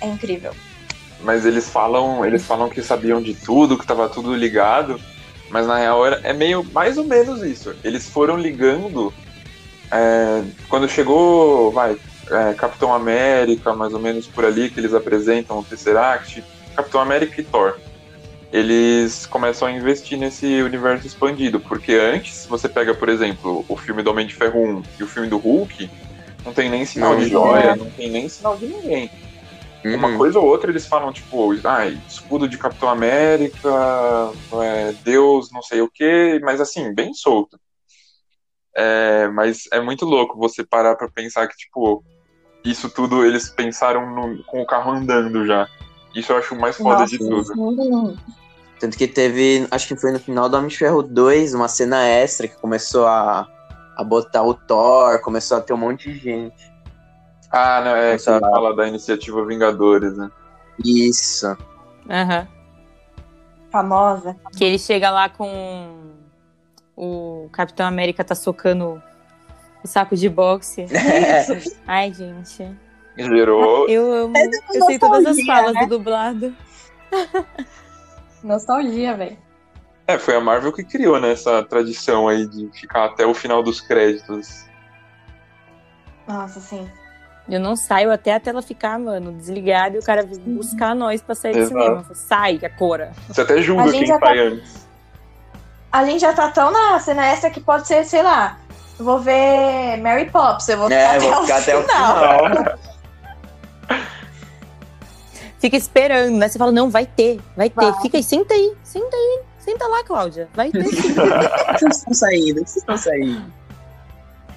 é 0.00 0.06
incrível. 0.06 0.52
Mas 1.20 1.44
eles 1.44 1.68
falam, 1.68 2.24
eles 2.24 2.44
falam 2.44 2.68
que 2.68 2.82
sabiam 2.82 3.20
de 3.20 3.34
tudo, 3.34 3.76
que 3.76 3.84
estava 3.84 4.08
tudo 4.08 4.34
ligado, 4.34 5.00
mas 5.50 5.66
na 5.66 5.76
real 5.76 6.06
é 6.06 6.32
meio 6.32 6.64
mais 6.72 6.96
ou 6.96 7.04
menos 7.04 7.42
isso. 7.42 7.74
Eles 7.84 8.08
foram 8.08 8.36
ligando 8.36 9.12
é, 9.90 10.42
quando 10.68 10.88
chegou, 10.88 11.70
vai, 11.72 11.96
é, 12.30 12.54
Capitão 12.54 12.94
América, 12.94 13.74
mais 13.74 13.92
ou 13.92 14.00
menos 14.00 14.26
por 14.26 14.44
ali 14.44 14.70
que 14.70 14.80
eles 14.80 14.94
apresentam 14.94 15.58
o 15.58 15.64
Tesseract, 15.64 16.42
Capitão 16.74 17.00
América 17.00 17.40
e 17.40 17.44
Thor 17.44 17.76
eles 18.52 19.26
começam 19.26 19.68
a 19.68 19.72
investir 19.72 20.18
nesse 20.18 20.62
universo 20.62 21.06
expandido. 21.06 21.60
Porque 21.60 21.92
antes, 21.94 22.46
você 22.46 22.68
pega, 22.68 22.94
por 22.94 23.08
exemplo, 23.08 23.64
o 23.68 23.76
filme 23.76 24.02
do 24.02 24.10
Homem 24.10 24.26
de 24.26 24.34
Ferro 24.34 24.60
1 24.78 24.82
e 24.98 25.02
o 25.04 25.06
filme 25.06 25.28
do 25.28 25.38
Hulk, 25.38 25.90
não 26.44 26.52
tem 26.52 26.68
nem 26.68 26.84
sinal 26.84 27.12
não, 27.12 27.20
de 27.20 27.28
joia, 27.28 27.76
não 27.76 27.90
tem 27.90 28.10
nem 28.10 28.28
sinal 28.28 28.56
de 28.56 28.66
ninguém. 28.66 29.10
Uhum. 29.84 29.94
Uma 29.94 30.16
coisa 30.16 30.38
ou 30.38 30.46
outra 30.46 30.70
eles 30.70 30.86
falam, 30.86 31.12
tipo, 31.12 31.52
ah, 31.64 31.86
escudo 31.86 32.48
de 32.48 32.58
Capitão 32.58 32.88
América, 32.88 33.70
é, 34.62 34.92
Deus, 35.04 35.50
não 35.50 35.62
sei 35.62 35.80
o 35.80 35.90
que, 35.90 36.38
mas 36.42 36.60
assim, 36.60 36.92
bem 36.94 37.14
solto. 37.14 37.58
É, 38.76 39.28
mas 39.28 39.64
é 39.72 39.80
muito 39.80 40.04
louco 40.04 40.38
você 40.38 40.64
parar 40.64 40.96
pra 40.96 41.08
pensar 41.08 41.46
que, 41.48 41.56
tipo, 41.56 42.04
isso 42.64 42.90
tudo 42.90 43.24
eles 43.24 43.48
pensaram 43.48 44.14
no, 44.14 44.42
com 44.44 44.60
o 44.60 44.66
carro 44.66 44.92
andando 44.92 45.46
já. 45.46 45.66
Isso 46.14 46.32
eu 46.32 46.36
acho 46.36 46.54
o 46.54 46.60
mais 46.60 46.76
foda 46.76 47.00
Nossa, 47.00 47.06
de 47.06 47.18
tudo. 47.18 48.18
Tanto 48.80 48.96
que 48.96 49.06
teve, 49.06 49.68
acho 49.70 49.86
que 49.86 49.94
foi 49.94 50.10
no 50.10 50.18
final 50.18 50.48
do 50.48 50.56
Homem 50.56 50.68
de 50.68 50.78
Ferro 50.78 51.02
2, 51.02 51.52
uma 51.52 51.68
cena 51.68 52.02
extra 52.02 52.48
que 52.48 52.56
começou 52.56 53.06
a, 53.06 53.46
a 53.94 54.02
botar 54.02 54.42
o 54.42 54.54
Thor, 54.54 55.20
começou 55.20 55.58
a 55.58 55.60
ter 55.60 55.74
um 55.74 55.76
monte 55.76 56.10
de 56.10 56.18
gente. 56.18 56.72
Ah, 57.52 57.82
não, 57.84 57.94
é 57.94 58.16
que 58.16 58.30
a... 58.30 58.40
fala 58.40 58.74
da 58.74 58.88
iniciativa 58.88 59.44
Vingadores, 59.44 60.16
né? 60.16 60.30
Isso. 60.82 61.46
Aham. 62.08 62.40
Uhum. 62.40 62.60
Famosa. 63.70 64.34
Que 64.56 64.64
ele 64.64 64.78
chega 64.78 65.10
lá 65.10 65.28
com 65.28 66.14
o 66.96 67.48
Capitão 67.52 67.86
América 67.86 68.24
tá 68.24 68.34
socando 68.34 69.00
o 69.84 69.86
saco 69.86 70.16
de 70.16 70.28
boxe. 70.28 70.86
É. 70.90 71.46
Ai, 71.86 72.14
gente. 72.14 72.66
Gerou. 73.16 73.86
Eu 73.88 74.10
amo. 74.10 74.36
É 74.36 74.46
eu 74.74 74.86
sei 74.86 74.98
todas 74.98 75.26
as 75.26 75.44
falas 75.44 75.74
né? 75.74 75.86
do 75.86 75.98
dublado. 75.98 76.56
Nostalgia, 78.42 79.16
velho. 79.16 79.38
É, 80.06 80.18
foi 80.18 80.34
a 80.34 80.40
Marvel 80.40 80.72
que 80.72 80.82
criou 80.82 81.20
né, 81.20 81.32
essa 81.32 81.62
tradição 81.62 82.26
aí 82.26 82.46
de 82.46 82.68
ficar 82.72 83.04
até 83.04 83.24
o 83.24 83.32
final 83.32 83.62
dos 83.62 83.80
créditos. 83.80 84.64
Nossa, 86.26 86.58
sim. 86.60 86.90
Eu 87.48 87.60
não 87.60 87.74
saio 87.74 88.12
até 88.12 88.34
a 88.34 88.40
tela 88.40 88.62
ficar, 88.62 88.98
mano, 88.98 89.32
desligada 89.32 89.96
e 89.96 89.98
o 89.98 90.02
cara 90.02 90.22
vir 90.24 90.38
buscar 90.40 90.94
nós 90.94 91.20
pra 91.20 91.34
sair 91.34 91.56
do 91.56 91.66
cinema. 91.66 92.04
Sai, 92.14 92.60
agora. 92.62 93.12
Você 93.28 93.40
até 93.40 93.60
julga 93.62 93.90
quem 93.90 94.06
sai 94.06 94.18
tá... 94.18 94.32
antes. 94.32 94.86
A 95.92 96.04
gente 96.04 96.20
já 96.20 96.32
tá 96.32 96.50
tão 96.50 96.70
na 96.70 96.98
cena 97.00 97.26
essa 97.26 97.50
que 97.50 97.60
pode 97.60 97.88
ser, 97.88 98.04
sei 98.04 98.22
lá, 98.22 98.58
vou 98.98 99.18
ver 99.18 99.96
Mary 99.96 100.30
Poppins, 100.30 100.68
eu 100.68 100.78
vou 100.78 100.90
é, 100.90 100.90
ficar, 100.90 101.12
é, 101.12 101.16
até, 101.16 101.28
vou 101.28 101.42
ficar 101.42 101.54
o 101.54 101.58
até, 101.58 101.76
o 101.76 101.82
final. 101.82 102.78
fica 105.60 105.76
esperando, 105.76 106.36
né? 106.36 106.48
Você 106.48 106.58
fala, 106.58 106.72
não, 106.72 106.90
vai 106.90 107.06
ter, 107.06 107.38
vai 107.56 107.70
ter. 107.70 107.92
Vai. 107.92 108.02
Fica 108.02 108.16
aí, 108.16 108.22
senta 108.22 108.54
aí, 108.54 108.74
senta 108.82 109.16
aí. 109.16 109.42
Senta 109.58 109.86
lá, 109.86 110.02
Cláudia. 110.02 110.48
Vai 110.54 110.70
ter. 110.70 110.82
Vocês 111.78 111.98
estão 111.98 112.14
saindo, 112.14 112.54
vocês 112.60 112.76
estão 112.76 112.96
saindo. 112.96 113.52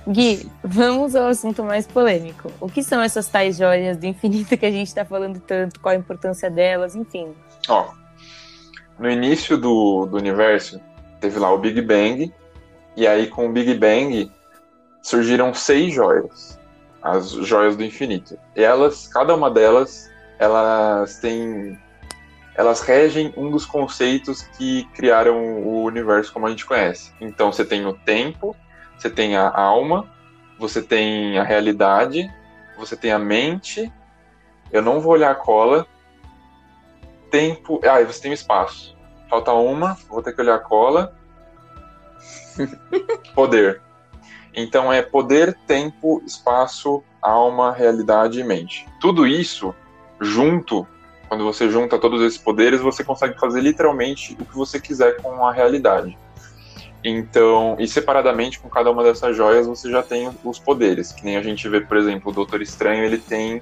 Gui, 0.07 0.49
vamos 0.63 1.15
ao 1.15 1.27
assunto 1.27 1.63
mais 1.63 1.85
polêmico. 1.85 2.51
O 2.59 2.67
que 2.67 2.81
são 2.81 3.01
essas 3.01 3.27
tais 3.27 3.57
joias 3.57 3.97
do 3.97 4.05
infinito 4.05 4.57
que 4.57 4.65
a 4.65 4.71
gente 4.71 4.87
está 4.87 5.05
falando 5.05 5.39
tanto? 5.39 5.79
Qual 5.79 5.93
a 5.93 5.97
importância 5.97 6.49
delas? 6.49 6.95
Enfim. 6.95 7.33
Ó, 7.69 7.91
no 8.97 9.09
início 9.09 9.57
do, 9.57 10.05
do 10.05 10.17
universo, 10.17 10.79
teve 11.19 11.39
lá 11.39 11.51
o 11.53 11.57
Big 11.57 11.81
Bang, 11.81 12.33
e 12.95 13.07
aí 13.07 13.27
com 13.27 13.47
o 13.47 13.51
Big 13.51 13.73
Bang 13.75 14.31
surgiram 15.01 15.53
seis 15.53 15.93
joias, 15.93 16.59
as 17.01 17.31
joias 17.31 17.75
do 17.75 17.83
infinito. 17.83 18.37
E 18.55 18.63
elas, 18.63 19.07
cada 19.07 19.35
uma 19.35 19.49
delas 19.49 20.09
elas 20.39 21.17
têm 21.17 21.79
elas 22.55 22.81
regem 22.81 23.33
um 23.35 23.49
dos 23.49 23.65
conceitos 23.65 24.43
que 24.43 24.85
criaram 24.93 25.63
o 25.63 25.83
universo 25.83 26.31
como 26.31 26.45
a 26.45 26.49
gente 26.49 26.65
conhece. 26.65 27.11
Então 27.19 27.51
você 27.51 27.65
tem 27.65 27.85
o 27.85 27.93
tempo, 27.93 28.55
você 28.97 29.09
tem 29.09 29.35
a 29.35 29.49
alma, 29.49 30.07
você 30.59 30.81
tem 30.81 31.39
a 31.39 31.43
realidade, 31.43 32.31
você 32.77 32.95
tem 32.95 33.11
a 33.11 33.17
mente. 33.17 33.91
Eu 34.71 34.81
não 34.81 34.99
vou 35.01 35.13
olhar 35.13 35.31
a 35.31 35.35
cola. 35.35 35.87
Tempo. 37.31 37.81
Ah, 37.83 38.01
e 38.01 38.05
você 38.05 38.21
tem 38.21 38.31
o 38.31 38.35
espaço. 38.35 38.95
Falta 39.29 39.51
uma, 39.53 39.97
vou 40.07 40.21
ter 40.21 40.33
que 40.33 40.41
olhar 40.41 40.55
a 40.55 40.59
cola. 40.59 41.15
poder. 43.33 43.81
Então 44.53 44.93
é 44.93 45.01
poder, 45.01 45.57
tempo, 45.65 46.21
espaço, 46.23 47.03
alma, 47.19 47.71
realidade 47.71 48.39
e 48.39 48.43
mente. 48.43 48.87
Tudo 49.01 49.25
isso 49.25 49.73
junto, 50.23 50.87
quando 51.27 51.43
você 51.43 51.69
junta 51.69 51.97
todos 51.97 52.21
esses 52.21 52.37
poderes, 52.37 52.81
você 52.81 53.03
consegue 53.03 53.39
fazer 53.39 53.61
literalmente 53.61 54.37
o 54.39 54.45
que 54.45 54.55
você 54.55 54.79
quiser 54.79 55.17
com 55.21 55.45
a 55.45 55.51
realidade. 55.51 56.17
Então, 57.03 57.75
e 57.79 57.87
separadamente 57.87 58.59
com 58.59 58.69
cada 58.69 58.89
uma 58.89 59.03
dessas 59.03 59.35
joias, 59.35 59.67
você 59.67 59.91
já 59.91 60.01
tem 60.01 60.31
os 60.43 60.57
poderes. 60.57 61.11
Que 61.11 61.25
nem 61.25 61.35
a 61.35 61.43
gente 61.43 61.67
vê, 61.67 61.81
por 61.81 61.97
exemplo, 61.97 62.31
o 62.31 62.33
Doutor 62.33 62.61
Estranho, 62.61 63.03
ele 63.03 63.17
tem 63.17 63.61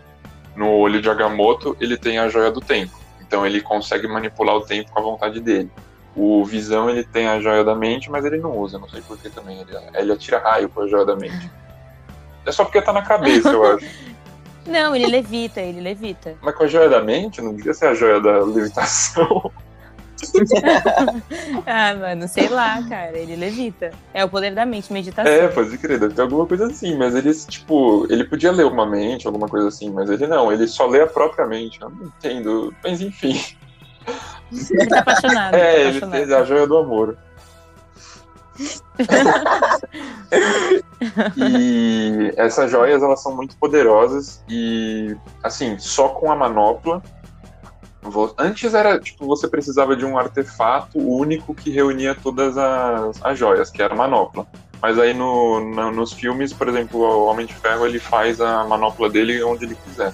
no 0.56 0.70
olho 0.70 1.02
de 1.02 1.10
Agamotto, 1.10 1.76
ele 1.80 1.98
tem 1.98 2.20
a 2.20 2.30
joia 2.30 2.52
do 2.52 2.60
tempo. 2.60 3.00
Então 3.20 3.46
ele 3.46 3.62
consegue 3.62 4.08
manipular 4.08 4.56
o 4.56 4.62
tempo 4.62 4.92
com 4.92 5.00
a 5.00 5.02
vontade 5.02 5.40
dele. 5.40 5.72
O 6.16 6.44
Visão, 6.44 6.90
ele 6.90 7.04
tem 7.04 7.28
a 7.28 7.40
joia 7.40 7.64
da 7.64 7.74
mente, 7.74 8.12
mas 8.12 8.26
ele 8.26 8.38
não 8.38 8.58
usa, 8.58 8.78
não 8.78 8.90
sei 8.90 9.02
porquê 9.02 9.30
também. 9.30 9.60
Ele, 9.62 9.72
ele 9.96 10.12
atira 10.12 10.38
raio 10.38 10.70
com 10.70 10.82
a 10.82 10.88
joia 10.88 11.06
da 11.06 11.16
mente. 11.16 11.50
É 12.46 12.52
só 12.52 12.64
porque 12.64 12.82
tá 12.82 12.92
na 12.92 13.02
cabeça, 13.02 13.50
eu 13.50 13.64
acho. 13.74 13.86
Não, 14.66 14.96
ele 14.96 15.08
levita, 15.08 15.60
ele 15.60 15.82
levita. 15.82 16.36
Mas 16.42 16.56
com 16.56 16.64
a 16.64 16.68
joia 16.68 16.90
da 16.90 17.02
mente, 17.02 17.42
não 17.42 17.56
devia 17.56 17.74
ser 17.74 17.88
a 17.88 17.94
joia 17.94 18.20
da 18.20 18.40
levitação. 18.44 19.52
ah, 21.66 21.96
mano, 21.96 22.28
sei 22.28 22.48
lá, 22.48 22.82
cara. 22.88 23.18
Ele 23.18 23.36
levita. 23.36 23.92
É 24.14 24.24
o 24.24 24.30
poder 24.30 24.54
da 24.54 24.66
mente, 24.66 24.94
meditação. 24.94 25.32
É, 25.32 25.48
pode 25.48 25.78
crer, 25.78 26.00
deve 26.00 26.14
ter 26.14 26.22
alguma 26.22 26.46
coisa 26.46 26.68
assim. 26.68 26.96
Mas 26.96 27.16
ele, 27.16 27.34
tipo, 27.34 28.06
ele 28.10 28.24
podia 28.24 28.52
ler 28.52 28.66
uma 28.66 28.86
mente, 28.86 29.26
alguma 29.26 29.48
coisa 29.48 29.68
assim, 29.68 29.90
mas 29.90 30.10
ele 30.10 30.28
não, 30.28 30.52
ele 30.52 30.68
só 30.68 30.86
lê 30.86 31.02
a 31.02 31.08
própria 31.08 31.48
mente. 31.48 31.82
Eu 31.82 31.90
não 31.90 32.06
entendo. 32.06 32.74
Mas 32.84 33.02
enfim. 33.02 33.42
Ele 34.52 34.88
tá 34.88 35.00
apaixonado. 35.00 35.56
É, 35.62 35.74
tá 35.74 35.80
ele 35.90 36.02
fez 36.02 36.32
a 36.32 36.44
joia 36.44 36.68
do 36.68 36.78
amor. 36.78 37.18
e 41.38 42.34
essas 42.38 42.70
joias 42.70 43.02
elas 43.02 43.22
são 43.22 43.36
muito 43.36 43.56
poderosas 43.58 44.44
e 44.48 45.16
assim 45.44 45.78
só 45.80 46.10
com 46.10 46.32
a 46.32 46.36
manopla 46.36 47.02
antes 48.38 48.74
era 48.74 49.00
tipo 49.00 49.26
você 49.26 49.48
precisava 49.48 49.96
de 49.96 50.06
um 50.06 50.18
artefato 50.18 50.98
único 50.98 51.54
que 51.54 51.70
reunia 51.70 52.16
todas 52.16 52.58
as, 52.58 53.24
as 53.24 53.38
joias 53.38 53.70
que 53.70 53.82
era 53.82 53.94
a 53.94 53.98
manopla 53.98 54.46
mas 54.82 54.98
aí 54.98 55.14
no, 55.14 55.60
no, 55.60 55.92
nos 55.92 56.14
filmes 56.14 56.54
por 56.54 56.68
exemplo 56.68 57.00
o 57.00 57.26
Homem 57.26 57.46
de 57.46 57.54
Ferro 57.54 57.86
ele 57.86 58.00
faz 58.00 58.40
a 58.40 58.64
manopla 58.64 59.10
dele 59.10 59.44
onde 59.44 59.66
ele 59.66 59.76
quiser 59.76 60.14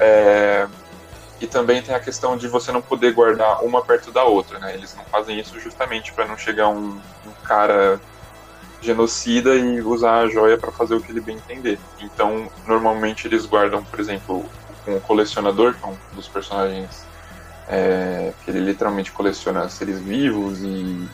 é, 0.00 0.66
e 1.40 1.46
também 1.46 1.82
tem 1.82 1.94
a 1.94 2.00
questão 2.00 2.36
de 2.36 2.46
você 2.46 2.70
não 2.70 2.82
poder 2.82 3.12
guardar 3.12 3.64
uma 3.64 3.82
perto 3.82 4.12
da 4.12 4.24
outra, 4.24 4.58
né? 4.58 4.74
Eles 4.74 4.94
não 4.94 5.04
fazem 5.04 5.38
isso 5.40 5.58
justamente 5.58 6.12
para 6.12 6.26
não 6.26 6.36
chegar 6.36 6.68
um, 6.68 7.00
um, 7.26 7.32
cara 7.42 7.98
genocida 8.80 9.54
e 9.54 9.80
usar 9.80 10.20
a 10.20 10.28
joia 10.28 10.56
para 10.56 10.72
fazer 10.72 10.94
o 10.94 11.00
que 11.00 11.12
ele 11.12 11.20
bem 11.20 11.36
entender. 11.36 11.78
Então, 12.00 12.50
normalmente 12.66 13.26
eles 13.26 13.44
guardam, 13.46 13.84
por 13.84 14.00
exemplo, 14.00 14.44
um 14.86 14.98
colecionador, 15.00 15.74
que 15.74 15.84
é 15.84 15.88
um 15.88 15.96
dos 16.14 16.28
personagens 16.28 17.04
é, 17.68 18.32
que 18.44 18.50
ele 18.50 18.60
literalmente 18.60 19.12
coleciona 19.12 19.68
seres 19.68 20.00
vivos 20.00 20.60
e 20.62 21.08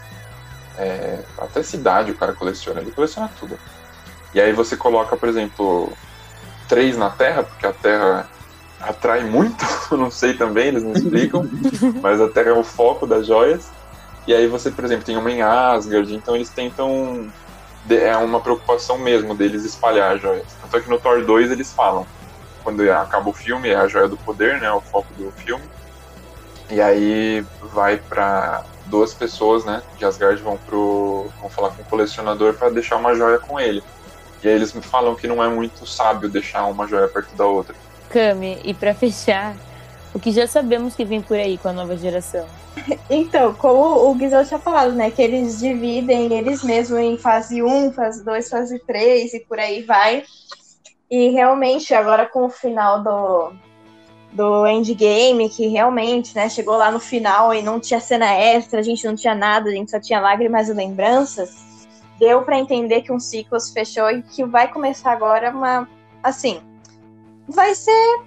é, 0.79 1.21
até 1.39 1.63
cidade 1.63 2.13
o 2.13 2.17
cara 2.17 2.33
coleciona, 2.33 2.81
ele 2.81 2.93
coleciona 2.93 3.31
tudo. 3.39 3.59
E 4.33 4.41
aí 4.41 4.53
você 4.53 4.77
coloca, 4.77 5.17
por 5.17 5.29
exemplo, 5.29 5.93
três 6.69 6.97
na 6.97 7.11
Terra, 7.11 7.43
porque 7.43 7.67
a 7.67 7.73
Terra 7.73 8.29
atrai 8.81 9.25
muito, 9.25 9.65
não 9.97 10.11
sei 10.11 10.35
também, 10.35 10.69
eles 10.69 10.83
não 10.83 10.93
explicam, 10.93 11.49
mas 12.03 12.21
a 12.21 12.29
Terra 12.29 12.51
é 12.51 12.53
o 12.53 12.65
foco 12.65 13.07
das 13.07 13.27
joias. 13.27 13.71
E 14.27 14.35
aí 14.35 14.47
você, 14.47 14.71
por 14.71 14.85
exemplo, 14.85 15.05
tem 15.05 15.17
uma 15.17 15.31
em 15.31 15.41
Asgard, 15.41 16.15
então 16.15 16.35
eles 16.35 16.51
tentam. 16.51 17.29
É 17.89 18.17
uma 18.17 18.41
preocupação 18.41 18.99
mesmo 18.99 19.35
deles 19.35 19.65
espalhar 19.65 20.17
as 20.17 20.23
joias. 20.23 20.47
Tanto 20.61 20.77
é 20.77 20.81
que 20.81 20.91
no 20.91 20.99
Thor 20.99 21.25
2 21.25 21.51
eles 21.51 21.73
falam. 21.73 22.07
Quando 22.65 22.83
acaba 22.91 23.31
o 23.31 23.33
filme, 23.33 23.69
é 23.69 23.77
a 23.77 23.87
joia 23.87 24.09
do 24.09 24.17
poder, 24.17 24.61
né? 24.61 24.71
O 24.73 24.81
foco 24.81 25.07
do 25.17 25.31
filme. 25.33 25.65
E 26.69 26.81
aí 26.81 27.47
vai 27.63 27.97
para 27.97 28.65
duas 28.87 29.15
pessoas, 29.15 29.65
né? 29.65 29.83
De 29.97 30.05
Asgard 30.05 30.43
vão 30.43 30.57
pro. 30.57 31.31
vão 31.41 31.49
falar 31.49 31.71
com 31.71 31.83
o 31.83 31.85
colecionador 31.85 32.55
para 32.55 32.71
deixar 32.71 32.97
uma 32.97 33.15
joia 33.15 33.39
com 33.39 33.61
ele. 33.61 33.83
E 34.43 34.49
aí 34.49 34.55
eles 34.55 34.73
me 34.73 34.83
falam 34.83 35.15
que 35.15 35.27
não 35.27 35.43
é 35.43 35.49
muito 35.49 35.87
sábio 35.87 36.29
deixar 36.29 36.67
uma 36.67 36.87
joia 36.87 37.09
perto 37.09 37.35
da 37.37 37.47
outra. 37.47 37.75
Cami, 38.11 38.61
e 38.65 38.75
para 38.75 38.95
fechar, 38.95 39.55
o 40.17 40.19
que 40.19 40.33
já 40.33 40.47
sabemos 40.47 40.97
que 40.97 41.05
vem 41.05 41.21
por 41.21 41.37
aí 41.37 41.59
com 41.59 41.69
a 41.69 41.73
nova 41.75 41.95
geração? 41.95 42.47
Então, 43.11 43.53
como 43.55 44.09
o 44.09 44.15
Guizão 44.15 44.45
tinha 44.45 44.59
falado, 44.59 44.93
né? 44.93 45.11
Que 45.11 45.21
eles 45.21 45.59
dividem 45.59 46.33
eles 46.33 46.63
mesmos 46.63 46.99
em 47.01 47.19
fase 47.19 47.63
1, 47.63 47.93
fase 47.93 48.25
2, 48.25 48.49
fase 48.49 48.79
3 48.79 49.35
e 49.35 49.41
por 49.41 49.59
aí 49.59 49.83
vai. 49.83 50.25
E 51.11 51.29
realmente, 51.31 51.93
agora 51.93 52.27
com 52.27 52.47
o 52.47 52.51
final 52.51 53.03
do, 53.03 53.53
do 54.33 54.67
Endgame, 54.67 55.51
que 55.51 55.67
realmente, 55.69 56.35
né, 56.35 56.49
chegou 56.49 56.77
lá 56.77 56.91
no 56.91 57.01
final 57.01 57.53
e 57.53 57.63
não 57.63 57.79
tinha 57.79 58.01
cena 58.01 58.33
extra, 58.33 58.81
a 58.81 58.83
gente 58.83 59.07
não 59.07 59.15
tinha 59.15 59.35
nada, 59.35 59.69
a 59.69 59.73
gente 59.73 59.91
só 59.91 60.01
tinha 60.01 60.21
lágrimas 60.21 60.69
e 60.69 60.73
lembranças, 60.73 61.87
deu 62.19 62.43
para 62.43 62.59
entender 62.59 63.03
que 63.03 63.13
um 63.13 63.21
ciclo 63.21 63.59
se 63.61 63.73
fechou 63.73 64.11
e 64.11 64.23
que 64.23 64.45
vai 64.45 64.71
começar 64.73 65.13
agora 65.13 65.51
uma, 65.51 65.89
assim, 66.23 66.61
vai 67.49 67.75
ser 67.75 68.26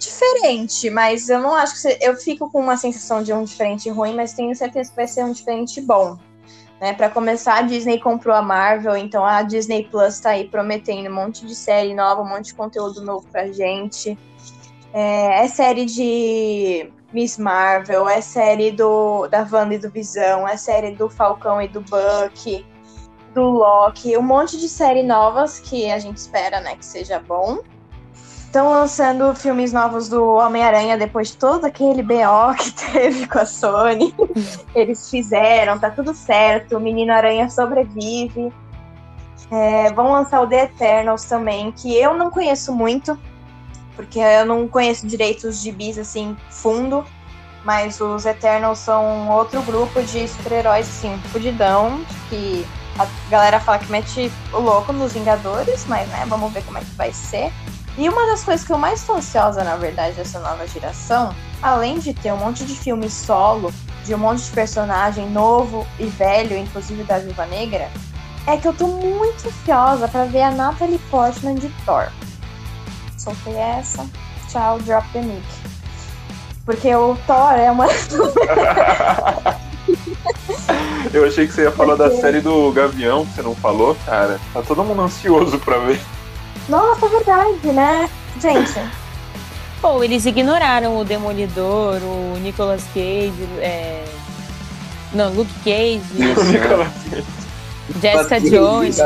diferente, 0.00 0.88
mas 0.90 1.28
eu 1.28 1.38
não 1.40 1.54
acho 1.54 1.80
que 1.80 1.98
eu 2.00 2.16
fico 2.16 2.50
com 2.50 2.60
uma 2.60 2.76
sensação 2.76 3.22
de 3.22 3.32
um 3.32 3.44
diferente 3.44 3.88
ruim, 3.90 4.14
mas 4.14 4.32
tenho 4.32 4.54
certeza 4.56 4.90
que 4.90 4.96
vai 4.96 5.06
ser 5.06 5.24
um 5.24 5.32
diferente 5.32 5.80
bom. 5.80 6.18
Né, 6.80 6.94
para 6.94 7.10
começar, 7.10 7.58
a 7.58 7.62
Disney 7.62 7.98
comprou 7.98 8.34
a 8.34 8.40
Marvel, 8.40 8.96
então 8.96 9.22
a 9.22 9.42
Disney 9.42 9.84
Plus 9.84 10.14
está 10.14 10.30
aí 10.30 10.48
prometendo 10.48 11.10
um 11.10 11.14
monte 11.14 11.44
de 11.44 11.54
série 11.54 11.94
nova, 11.94 12.22
um 12.22 12.28
monte 12.28 12.46
de 12.46 12.54
conteúdo 12.54 13.02
novo 13.02 13.26
pra 13.30 13.52
gente. 13.52 14.18
É, 14.94 15.44
é 15.44 15.48
série 15.48 15.84
de 15.84 16.90
Miss 17.12 17.36
Marvel, 17.36 18.08
é 18.08 18.22
série 18.22 18.70
do, 18.70 19.28
da 19.28 19.46
Wanda 19.52 19.74
e 19.74 19.78
do 19.78 19.90
Visão, 19.90 20.48
é 20.48 20.56
série 20.56 20.92
do 20.92 21.10
Falcão 21.10 21.60
e 21.60 21.68
do 21.68 21.82
Buck, 21.82 22.64
do 23.34 23.42
Loki, 23.42 24.16
um 24.16 24.22
monte 24.22 24.58
de 24.58 24.68
série 24.68 25.02
novas 25.02 25.60
que 25.60 25.90
a 25.90 25.98
gente 25.98 26.16
espera, 26.16 26.60
né, 26.60 26.76
que 26.76 26.86
seja 26.86 27.18
bom. 27.18 27.58
Estão 28.50 28.68
lançando 28.68 29.32
filmes 29.32 29.72
novos 29.72 30.08
do 30.08 30.34
Homem-Aranha 30.34 30.98
depois 30.98 31.28
de 31.28 31.36
todo 31.36 31.66
aquele 31.66 32.02
BO 32.02 32.52
que 32.58 32.72
teve 32.92 33.28
com 33.28 33.38
a 33.38 33.46
Sony. 33.46 34.12
Eles 34.74 35.08
fizeram, 35.08 35.78
tá 35.78 35.88
tudo 35.88 36.12
certo. 36.12 36.76
O 36.76 36.80
Menino 36.80 37.12
Aranha 37.12 37.48
sobrevive. 37.48 38.52
É, 39.52 39.92
vão 39.92 40.10
lançar 40.10 40.40
o 40.40 40.48
The 40.48 40.64
Eternals 40.64 41.26
também, 41.26 41.70
que 41.70 41.96
eu 41.96 42.14
não 42.14 42.28
conheço 42.28 42.74
muito, 42.74 43.16
porque 43.94 44.18
eu 44.18 44.44
não 44.44 44.66
conheço 44.66 45.06
direito 45.06 45.46
os 45.46 45.62
gibis 45.62 45.96
assim, 45.96 46.36
fundo. 46.50 47.04
Mas 47.64 48.00
os 48.00 48.26
Eternals 48.26 48.80
são 48.80 49.28
outro 49.28 49.62
grupo 49.62 50.02
de 50.02 50.26
super-heróis, 50.26 50.88
assim, 50.88 51.16
fudidão, 51.30 52.04
que 52.28 52.66
a 52.98 53.06
galera 53.30 53.60
fala 53.60 53.78
que 53.78 53.92
mete 53.92 54.32
o 54.52 54.58
louco 54.58 54.92
nos 54.92 55.12
Vingadores, 55.12 55.86
mas 55.86 56.08
né, 56.08 56.24
vamos 56.26 56.52
ver 56.52 56.64
como 56.64 56.78
é 56.78 56.80
que 56.80 56.96
vai 56.96 57.12
ser. 57.12 57.52
E 58.00 58.08
uma 58.08 58.24
das 58.24 58.42
coisas 58.42 58.66
que 58.66 58.72
eu 58.72 58.78
mais 58.78 59.00
estou 59.00 59.16
ansiosa, 59.16 59.62
na 59.62 59.76
verdade, 59.76 60.16
dessa 60.16 60.40
nova 60.40 60.66
geração, 60.66 61.34
além 61.60 61.98
de 61.98 62.14
ter 62.14 62.32
um 62.32 62.38
monte 62.38 62.64
de 62.64 62.74
filme 62.74 63.10
solo, 63.10 63.70
de 64.06 64.14
um 64.14 64.18
monte 64.18 64.42
de 64.44 64.50
personagem 64.52 65.28
novo 65.28 65.86
e 65.98 66.06
velho, 66.06 66.56
inclusive 66.56 67.04
da 67.04 67.18
Viva 67.18 67.44
Negra, 67.44 67.90
é 68.46 68.56
que 68.56 68.66
eu 68.66 68.72
tô 68.72 68.86
muito 68.86 69.46
ansiosa 69.46 70.08
para 70.08 70.24
ver 70.24 70.40
a 70.40 70.50
Natalie 70.50 70.98
Portman 71.10 71.56
de 71.56 71.68
Thor. 71.84 72.08
Soltei 73.18 73.54
essa. 73.54 74.08
Tchau, 74.48 74.78
drop 74.78 75.06
the 75.12 75.20
mic. 75.20 75.44
Porque 76.64 76.94
o 76.94 77.14
Thor 77.26 77.52
é 77.52 77.70
uma. 77.70 77.84
Eu 81.12 81.26
achei 81.26 81.46
que 81.46 81.52
você 81.52 81.64
ia 81.64 81.72
falar 81.72 81.96
da 81.96 82.10
série 82.10 82.40
do 82.40 82.72
Gavião, 82.72 83.26
que 83.26 83.34
você 83.34 83.42
não 83.42 83.54
falou, 83.54 83.94
cara. 84.06 84.40
Tá 84.54 84.62
todo 84.62 84.82
mundo 84.84 85.02
ansioso 85.02 85.58
pra 85.58 85.76
ver. 85.80 86.00
Nossa, 86.70 87.06
é 87.06 87.08
verdade, 87.08 87.66
né? 87.72 88.08
Gente. 88.40 88.72
Pô, 89.80 90.02
eles 90.04 90.24
ignoraram 90.26 90.98
o 90.98 91.04
Demolidor, 91.04 91.96
o 92.02 92.38
Nicolas 92.38 92.82
Cage, 92.94 93.32
é... 93.58 94.04
não, 95.12 95.32
Luke 95.32 95.52
Cage, 95.64 96.02
Jessica 98.00 98.40
Jones, 98.40 98.98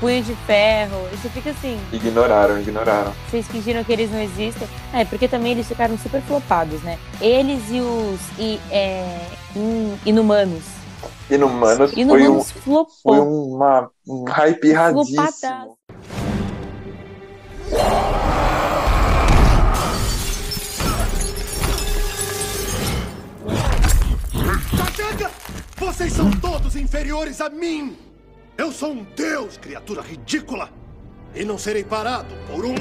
Punho 0.00 0.22
de 0.22 0.34
Ferro. 0.46 0.96
Você 1.12 1.28
fica 1.28 1.50
assim, 1.50 1.78
Ignoraram, 1.92 2.58
ignoraram. 2.58 3.12
vocês 3.30 3.46
fingiram 3.48 3.84
que 3.84 3.92
eles 3.92 4.10
não 4.10 4.20
existem. 4.20 4.66
É, 4.94 5.04
porque 5.04 5.28
também 5.28 5.52
eles 5.52 5.68
ficaram 5.68 5.96
super 5.98 6.22
flopados, 6.22 6.80
né? 6.82 6.98
Eles 7.20 7.62
e 7.70 7.80
os 7.80 8.18
e, 8.38 8.58
é, 8.70 9.20
in- 9.54 9.98
Inumanos. 10.06 10.62
Inumanos 11.30 11.92
foi, 11.92 11.98
um, 11.98 12.02
Inumanos 12.02 12.50
flopou. 12.50 12.90
foi 13.02 13.20
uma, 13.20 13.90
um 14.08 14.24
hype 14.24 14.64
erradíssimo. 14.68 15.16
Flopadaço. 15.16 15.79
Vocês 25.76 26.12
são 26.12 26.30
todos 26.30 26.76
inferiores 26.76 27.40
a 27.40 27.50
mim! 27.50 27.98
Eu 28.56 28.72
sou 28.72 28.92
um 28.92 29.04
deus, 29.16 29.56
criatura 29.56 30.00
ridícula! 30.02 30.70
E 31.34 31.44
não 31.44 31.58
serei 31.58 31.84
parado 31.84 32.34
por 32.46 32.64
um. 32.64 32.74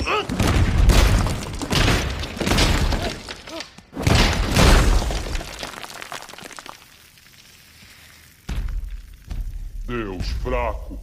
Deus 9.85 10.27
fraco. 10.41 10.99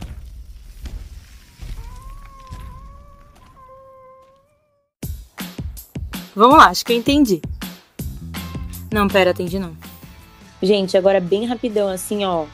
Vamos 6.37 6.59
lá, 6.59 6.66
acho 6.66 6.85
que 6.85 6.92
eu 6.92 6.96
entendi. 6.99 7.40
Não, 8.92 9.09
pera, 9.09 9.31
entendi 9.31 9.59
não. 9.59 9.75
Gente, 10.62 10.94
agora 10.94 11.18
bem 11.18 11.46
rapidão, 11.46 11.88
assim, 11.88 12.27
ó. 12.27 12.44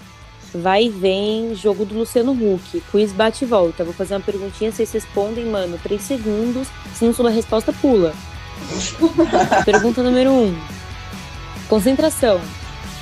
Vai 0.55 0.85
e 0.85 0.89
vem 0.89 1.53
jogo 1.57 1.85
do 1.85 1.99
Luciano 1.99 2.31
Huck. 2.31 2.81
Quiz 2.93 3.13
bate 3.13 3.45
e 3.45 3.47
volta. 3.47 3.83
Vou 3.83 3.93
fazer 3.93 4.15
uma 4.15 4.21
perguntinha, 4.21 4.71
vocês 4.71 4.93
respondem, 4.93 5.47
mano, 5.47 5.81
3 5.83 6.01
segundos. 6.01 6.69
Se 6.95 7.05
não 7.05 7.13
souber 7.13 7.33
a 7.33 7.35
resposta, 7.35 7.73
pula. 7.73 8.15
Pergunta 9.65 10.01
número 10.01 10.31
1. 10.31 10.45
Um. 10.45 10.57
Concentração. 11.69 12.41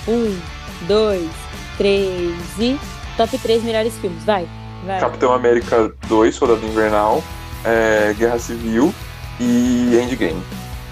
1, 0.08 0.40
2, 0.86 1.30
3 1.76 2.58
e. 2.58 2.78
Top 3.18 3.36
3 3.36 3.62
melhores 3.64 3.98
filmes. 3.98 4.24
Vai. 4.24 4.48
Vai. 4.86 4.98
Capitão 4.98 5.34
América 5.34 5.92
2, 6.08 6.34
Soldado 6.34 6.64
Invernal, 6.64 7.22
é, 7.66 8.14
Guerra 8.16 8.38
Civil 8.38 8.94
e 9.38 9.98
Endgame. 10.00 10.42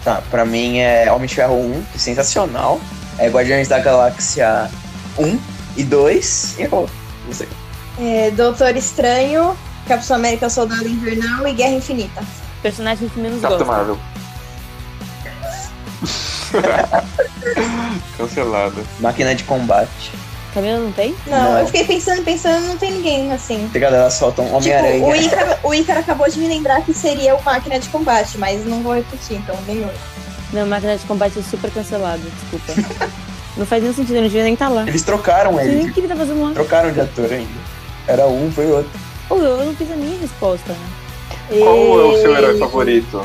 Tá, 0.05 0.23
pra 0.31 0.45
mim 0.45 0.79
é 0.79 1.11
Homem 1.13 1.27
de 1.27 1.35
Ferro 1.35 1.55
1, 1.55 1.83
que 1.85 1.97
é 1.97 1.99
sensacional. 1.99 2.81
É 3.19 3.29
Guardiões 3.29 3.69
da 3.69 3.79
Galáxia 3.79 4.71
1 5.19 5.39
e 5.77 5.85
2. 5.85 6.59
E 6.59 6.63
acabou. 6.63 6.89
Não 7.27 7.33
sei. 7.33 7.49
É, 7.99 8.31
Doutor 8.31 8.77
Estranho, 8.77 9.57
Capitão 9.87 10.17
América 10.17 10.49
Soldado 10.49 10.87
Invernal 10.87 11.47
e 11.49 11.53
Guerra 11.53 11.73
Infinita. 11.73 12.23
Personagem 12.63 13.09
que 13.09 13.19
menos 13.19 13.41
Capitão. 13.41 13.67
Marvel. 13.67 13.99
Cancelada. 18.17 18.83
Máquina 19.01 19.35
de 19.35 19.45
combate. 19.45 20.13
Camila 20.59 20.79
não 20.81 20.91
tem? 20.93 21.15
Não, 21.27 21.39
Não. 21.53 21.59
eu 21.61 21.67
fiquei 21.67 21.85
pensando, 21.85 22.23
pensando, 22.25 22.67
não 22.67 22.77
tem 22.77 22.91
ninguém 22.93 23.33
assim. 23.33 23.69
Pegada, 23.73 23.97
elas 23.97 24.15
soltam 24.15 24.45
Tipo, 24.45 24.57
Homem-Aranha. 24.57 25.05
o 25.07 25.15
Ícaro, 25.15 25.57
o 25.63 25.75
Ícaro 25.75 26.01
acabou 26.01 26.29
de 26.29 26.39
me 26.39 26.49
lembrar 26.49 26.83
que 26.83 26.93
seria 26.93 27.37
o 27.37 27.43
máquina 27.45 27.79
de 27.79 27.89
combate, 27.89 28.37
mas 28.39 28.65
não 28.67 28.83
vou 28.83 28.95
repetir, 28.95 29.37
então 29.37 29.57
nenhum. 29.69 29.89
Não, 30.53 30.67
máquina 30.67 30.97
de 30.97 31.05
combate 31.05 31.39
é 31.39 31.43
super 31.43 31.71
cancelado, 31.71 32.21
desculpa. 32.21 33.09
não 33.57 33.65
faz 33.65 33.83
nenhum 33.83 33.95
sentido, 33.95 34.17
eu 34.17 34.23
não 34.23 34.29
devia 34.29 34.43
nem 34.43 34.55
estar 34.55 34.69
lá. 34.69 34.83
Eles 34.87 35.03
trocaram 35.03 35.53
Não 35.53 35.61
ele. 35.61 35.91
o 35.91 35.93
que 35.93 36.01
ele 36.01 36.09
tá 36.09 36.17
fazendo 36.17 36.43
lá. 36.43 36.53
Trocaram 36.53 36.91
de 36.93 37.01
ator 37.01 37.31
ainda. 37.33 37.61
Era 38.09 38.27
um, 38.27 38.51
foi 38.51 38.67
outro. 38.71 38.91
Pô, 39.29 39.37
eu 39.37 39.65
não 39.65 39.75
fiz 39.77 39.93
a 39.93 39.97
minha 39.97 40.19
resposta, 40.19 40.73
né? 40.73 41.59
Qual 41.61 42.01
é 42.01 42.05
o 42.05 42.21
seu 42.21 42.37
herói 42.37 42.59
favorito? 42.59 43.25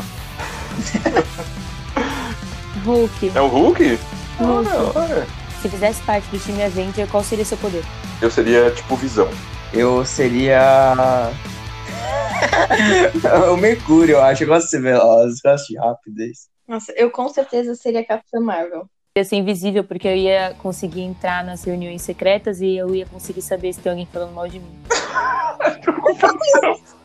Hulk. 2.85 3.31
É 3.33 3.41
o 3.41 3.47
Hulk? 3.47 3.99
Hulk. 4.39 4.69
Olha, 4.69 4.91
olha. 4.95 5.27
Se 5.63 5.69
fizesse 5.69 6.03
parte 6.03 6.27
do 6.27 6.37
time 6.37 6.61
Avenger, 6.61 7.09
qual 7.09 7.23
seria 7.23 7.45
seu 7.45 7.57
poder? 7.57 7.85
Eu 8.21 8.29
seria 8.29 8.69
tipo 8.71 8.97
visão. 8.97 9.29
Eu 9.71 10.03
seria. 10.03 11.31
o 13.49 13.55
Mercúrio, 13.55 14.15
eu 14.15 14.21
acho. 14.21 14.43
Eu 14.43 14.49
gosto 14.49 14.65
de 14.65 14.71
ser 14.71 14.81
veloz, 14.81 15.39
eu 15.41 15.51
gosto 15.51 15.67
de 15.67 15.77
rapidez. 15.77 16.49
Nossa, 16.67 16.91
eu 16.97 17.09
com 17.09 17.29
certeza 17.29 17.75
seria 17.75 18.05
Capitã 18.05 18.41
Marvel. 18.41 18.89
Eu 19.15 19.21
ia 19.21 19.23
ser 19.23 19.37
invisível 19.37 19.85
porque 19.85 20.05
eu 20.05 20.17
ia 20.17 20.53
conseguir 20.55 21.03
entrar 21.03 21.45
nas 21.45 21.63
reuniões 21.63 22.01
secretas 22.01 22.59
e 22.59 22.75
eu 22.75 22.93
ia 22.93 23.05
conseguir 23.05 23.41
saber 23.41 23.71
se 23.71 23.79
tem 23.79 23.89
alguém 23.89 24.07
falando 24.11 24.33
mal 24.33 24.49
de 24.49 24.59
mim. 24.59 24.83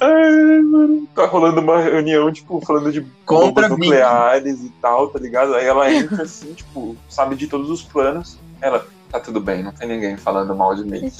Ai, 0.00 0.60
mano. 0.62 1.08
Tá 1.14 1.26
rolando 1.26 1.60
uma 1.60 1.80
reunião, 1.80 2.32
tipo, 2.32 2.60
falando 2.64 2.92
de 2.92 3.00
Contra 3.24 3.68
bombas 3.68 3.70
nucleares 3.70 4.60
e 4.62 4.70
tal, 4.80 5.08
tá 5.08 5.18
ligado? 5.18 5.54
Aí 5.54 5.66
ela 5.66 5.92
entra 5.92 6.22
assim, 6.22 6.52
tipo, 6.52 6.96
sabe 7.08 7.36
de 7.36 7.46
todos 7.46 7.70
os 7.70 7.82
planos. 7.82 8.38
Ela, 8.60 8.86
tá 9.10 9.20
tudo 9.20 9.40
bem, 9.40 9.62
não 9.62 9.72
tem 9.72 9.88
ninguém 9.88 10.16
falando 10.16 10.54
mal 10.54 10.74
de 10.74 10.84
mim. 10.84 11.12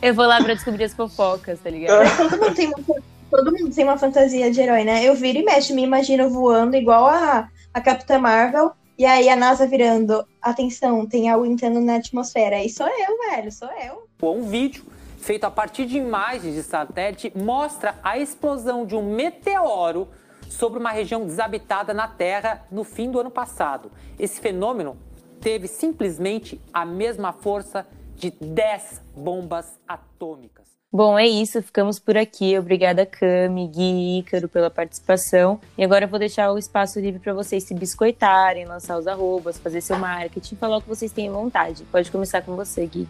Eu 0.00 0.14
vou 0.14 0.26
lá 0.26 0.42
pra 0.42 0.54
descobrir 0.54 0.84
as 0.84 0.94
fofocas, 0.94 1.60
tá 1.60 1.70
ligado? 1.70 2.04
Todo 2.16 2.40
mundo 2.40 2.54
tem 2.54 2.68
uma, 2.68 3.02
todo 3.30 3.52
mundo 3.52 3.74
tem 3.74 3.84
uma 3.84 3.98
fantasia 3.98 4.50
de 4.50 4.60
herói, 4.60 4.84
né? 4.84 5.04
Eu 5.04 5.14
viro 5.14 5.38
e 5.38 5.44
mexo, 5.44 5.74
me 5.74 5.82
imagino 5.82 6.30
voando 6.30 6.76
igual 6.76 7.06
a, 7.06 7.48
a 7.72 7.80
Capitã 7.80 8.18
Marvel. 8.18 8.72
E 8.96 9.04
aí 9.04 9.28
a 9.28 9.34
NASA 9.34 9.66
virando, 9.66 10.24
atenção, 10.40 11.04
tem 11.04 11.28
algo 11.28 11.44
entrando 11.44 11.80
na 11.80 11.96
atmosfera. 11.96 12.62
E 12.62 12.70
sou 12.70 12.86
eu, 12.86 13.30
velho, 13.30 13.50
sou 13.50 13.68
eu. 13.84 14.04
Um 14.22 14.42
vídeo 14.48 14.84
feito 15.24 15.44
a 15.44 15.50
partir 15.50 15.86
de 15.86 15.96
imagens 15.96 16.54
de 16.54 16.62
satélite 16.62 17.32
mostra 17.34 17.94
a 18.02 18.18
explosão 18.18 18.84
de 18.84 18.94
um 18.94 19.02
meteoro 19.14 20.06
sobre 20.50 20.78
uma 20.78 20.90
região 20.90 21.24
desabitada 21.24 21.94
na 21.94 22.06
Terra 22.06 22.66
no 22.70 22.84
fim 22.84 23.10
do 23.10 23.18
ano 23.18 23.30
passado. 23.30 23.90
Esse 24.18 24.38
fenômeno 24.38 24.98
teve 25.40 25.66
simplesmente 25.66 26.60
a 26.72 26.84
mesma 26.84 27.32
força 27.32 27.86
de 28.14 28.30
10 28.30 29.00
bombas 29.16 29.78
atômicas. 29.88 30.64
Bom, 30.92 31.18
é 31.18 31.26
isso. 31.26 31.60
Ficamos 31.60 31.98
por 31.98 32.16
aqui. 32.16 32.56
Obrigada, 32.56 33.04
Cami, 33.04 33.66
Gui 33.66 33.82
e 33.82 34.18
Ícaro 34.20 34.48
pela 34.48 34.70
participação. 34.70 35.58
E 35.76 35.82
agora 35.82 36.04
eu 36.04 36.08
vou 36.08 36.18
deixar 36.18 36.52
o 36.52 36.58
espaço 36.58 37.00
livre 37.00 37.18
para 37.18 37.32
vocês 37.32 37.64
se 37.64 37.74
biscoitarem, 37.74 38.64
lançar 38.66 38.96
os 38.98 39.06
arrobas, 39.06 39.58
fazer 39.58 39.80
seu 39.80 39.98
marketing, 39.98 40.54
falar 40.54 40.76
o 40.76 40.82
que 40.82 40.88
vocês 40.88 41.10
têm 41.10 41.30
vontade. 41.30 41.82
Pode 41.90 42.12
começar 42.12 42.42
com 42.42 42.54
você, 42.54 42.86
Gui. 42.86 43.08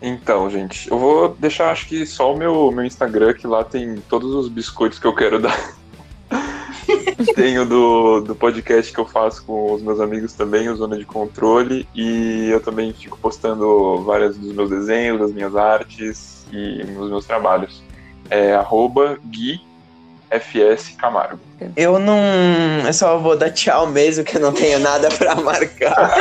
Então, 0.00 0.50
gente, 0.50 0.90
eu 0.90 0.98
vou 0.98 1.34
deixar 1.38 1.70
acho 1.70 1.86
que 1.86 2.04
só 2.04 2.34
o 2.34 2.36
meu, 2.36 2.70
meu 2.70 2.84
Instagram, 2.84 3.32
que 3.32 3.46
lá 3.46 3.64
tem 3.64 3.96
todos 4.08 4.34
os 4.34 4.48
biscoitos 4.48 4.98
que 4.98 5.06
eu 5.06 5.14
quero 5.14 5.40
dar. 5.40 5.74
Tenho 7.34 7.64
do, 7.64 8.20
do 8.20 8.34
podcast 8.34 8.92
que 8.92 9.00
eu 9.00 9.06
faço 9.06 9.44
com 9.44 9.72
os 9.72 9.80
meus 9.80 10.00
amigos 10.00 10.34
também, 10.34 10.68
o 10.68 10.76
Zona 10.76 10.98
de 10.98 11.06
Controle, 11.06 11.88
e 11.94 12.48
eu 12.50 12.60
também 12.60 12.92
fico 12.92 13.18
postando 13.18 14.02
vários 14.02 14.36
dos 14.36 14.52
meus 14.52 14.68
desenhos, 14.68 15.20
das 15.20 15.32
minhas 15.32 15.56
artes 15.56 16.46
e 16.52 16.82
os 16.98 17.08
meus 17.08 17.24
trabalhos. 17.24 17.82
É 18.28 18.54
arroba 18.54 19.18
Gui 19.24 19.60
FS 20.38 20.90
Camargo. 20.96 21.40
Eu 21.76 21.98
não. 21.98 22.18
Eu 22.86 22.92
só 22.92 23.18
vou 23.18 23.36
dar 23.36 23.50
tchau 23.50 23.86
mesmo, 23.86 24.24
que 24.24 24.36
eu 24.36 24.40
não 24.40 24.52
tenho 24.52 24.78
nada 24.80 25.08
pra 25.08 25.34
marcar. 25.36 26.14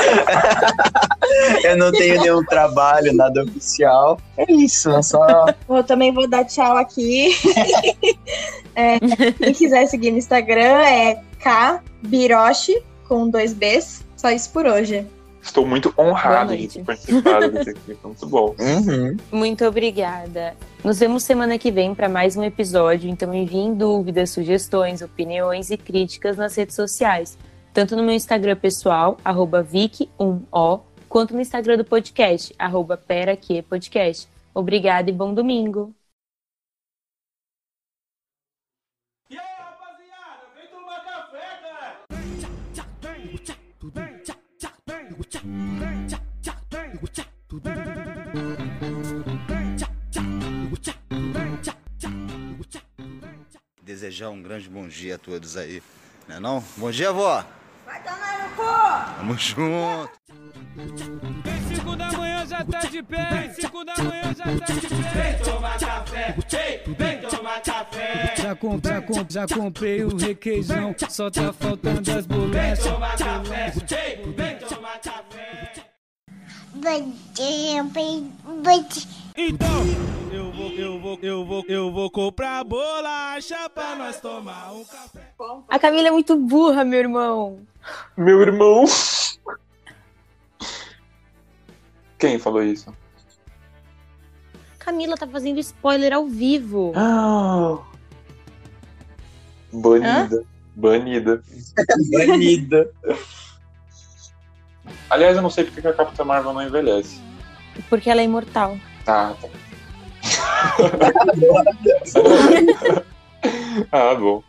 eu 1.63 1.77
não 1.77 1.91
tenho 1.91 2.21
nenhum 2.21 2.43
trabalho, 2.45 3.13
nada 3.13 3.43
oficial. 3.43 4.19
É 4.37 4.51
isso, 4.51 4.89
é 4.91 5.01
só. 5.01 5.45
Eu 5.67 5.83
também 5.83 6.13
vou 6.13 6.27
dar 6.27 6.45
tchau 6.45 6.77
aqui. 6.77 7.35
É, 8.75 8.99
quem 9.37 9.53
quiser 9.53 9.85
seguir 9.85 10.09
no 10.09 10.17
Instagram 10.17 10.81
é 10.81 11.21
kbiroshi, 12.01 12.81
com 13.07 13.29
dois 13.29 13.53
Bs. 13.53 14.03
Só 14.17 14.31
isso 14.31 14.49
por 14.49 14.65
hoje. 14.65 15.05
Estou 15.43 15.67
muito 15.67 15.91
Boa 15.91 16.07
honrado 16.07 16.55
de 16.55 16.67
ter 16.69 16.83
participado 16.83 17.51
desse 17.51 17.69
aqui, 17.71 17.95
foi 17.95 17.97
muito 18.05 18.27
bom. 18.27 18.55
Uhum. 18.57 19.17
Muito 19.29 19.65
obrigada. 19.65 20.55
Nos 20.83 20.99
vemos 20.99 21.23
semana 21.23 21.57
que 21.59 21.69
vem 21.69 21.93
para 21.93 22.07
mais 22.07 22.37
um 22.37 22.43
episódio, 22.43 23.09
então 23.09 23.33
enviem 23.33 23.75
dúvidas, 23.75 24.29
sugestões, 24.29 25.01
opiniões 25.01 25.69
e 25.69 25.77
críticas 25.77 26.37
nas 26.37 26.55
redes 26.55 26.75
sociais, 26.75 27.37
tanto 27.73 27.95
no 27.95 28.03
meu 28.03 28.15
Instagram 28.15 28.55
pessoal, 28.55 29.17
arroba 29.23 29.63
vic1o, 29.63 30.81
quanto 31.09 31.33
no 31.33 31.41
Instagram 31.41 31.77
do 31.77 31.85
podcast, 31.85 32.55
arroba 32.57 32.95
peraquepodcast. 32.95 34.29
Obrigada 34.55 35.09
e 35.09 35.13
bom 35.13 35.33
domingo! 35.33 35.93
Desejar 54.03 54.31
um 54.31 54.41
grande 54.41 54.67
bom 54.67 54.85
dia 54.85 55.15
a 55.15 55.17
todos 55.17 55.55
aí, 55.55 55.81
não 56.27 56.35
é 56.35 56.39
não? 56.41 56.63
Bom 56.75 56.91
dia, 56.91 57.13
vó! 57.13 57.41
Vai 57.85 58.03
tomar 58.03 58.43
no 58.43 58.49
cu! 58.53 59.17
Tamo 59.17 59.37
junto! 59.37 60.11
Cinco 61.69 61.95
da 61.95 62.11
manhã 62.11 62.45
já 62.45 62.65
tá 62.65 62.79
de 62.79 63.01
pé, 63.01 63.53
cinco 63.57 63.85
da 63.85 63.95
manhã 63.95 64.35
já 64.35 64.43
tá 64.43 64.73
de 64.73 64.87
pé. 64.89 64.97
Vem 65.13 65.39
tomar 65.45 65.79
café, 65.79 66.35
vem, 66.35 66.95
vem 66.95 67.21
tomar 67.29 67.61
café. 67.61 68.35
Já, 68.35 68.55
com, 68.55 68.81
já, 68.83 69.01
com, 69.01 69.25
já 69.29 69.47
comprei 69.47 70.03
o 70.03 70.17
requeijão, 70.17 70.93
só 71.07 71.31
tá 71.31 71.53
faltando 71.53 72.11
as 72.11 72.25
bolachas. 72.25 72.83
Vem 72.83 72.91
tomar 72.91 73.17
café, 73.17 73.73
vem, 73.73 74.33
vem 74.35 74.57
tomar 74.57 74.99
café. 74.99 75.71
Então, 79.37 79.85
eu 80.29 80.52
eu 80.77 80.99
vou, 80.99 81.19
eu 81.21 81.45
vou, 81.45 81.65
eu 81.67 81.91
vou 81.91 82.09
comprar 82.09 82.63
bolacha 82.63 83.69
pra 83.69 83.95
nós 83.95 84.19
tomar 84.19 84.73
um 84.73 84.83
café. 84.83 85.33
A 85.69 85.79
Camila 85.79 86.07
é 86.07 86.11
muito 86.11 86.35
burra, 86.35 86.83
meu 86.83 86.99
irmão! 86.99 87.59
Meu 88.15 88.41
irmão. 88.41 88.85
Quem 92.17 92.39
falou 92.39 92.63
isso? 92.63 92.93
Camila 94.79 95.15
tá 95.17 95.27
fazendo 95.27 95.59
spoiler 95.59 96.13
ao 96.13 96.27
vivo. 96.27 96.93
Ah. 96.95 97.79
Banida. 99.71 100.43
Banida. 100.75 101.43
Banida. 102.11 102.91
Aliás, 105.09 105.35
eu 105.35 105.41
não 105.41 105.49
sei 105.49 105.63
porque 105.63 105.81
que 105.81 105.87
a 105.87 105.93
Capitã 105.93 106.23
Marvel 106.23 106.53
não 106.53 106.61
envelhece. 106.61 107.19
Porque 107.89 108.09
ela 108.09 108.21
é 108.21 108.25
imortal. 108.25 108.77
Ah, 109.07 109.33
tá. 109.39 109.47
ah, 113.91 114.15
bom. 114.15 114.43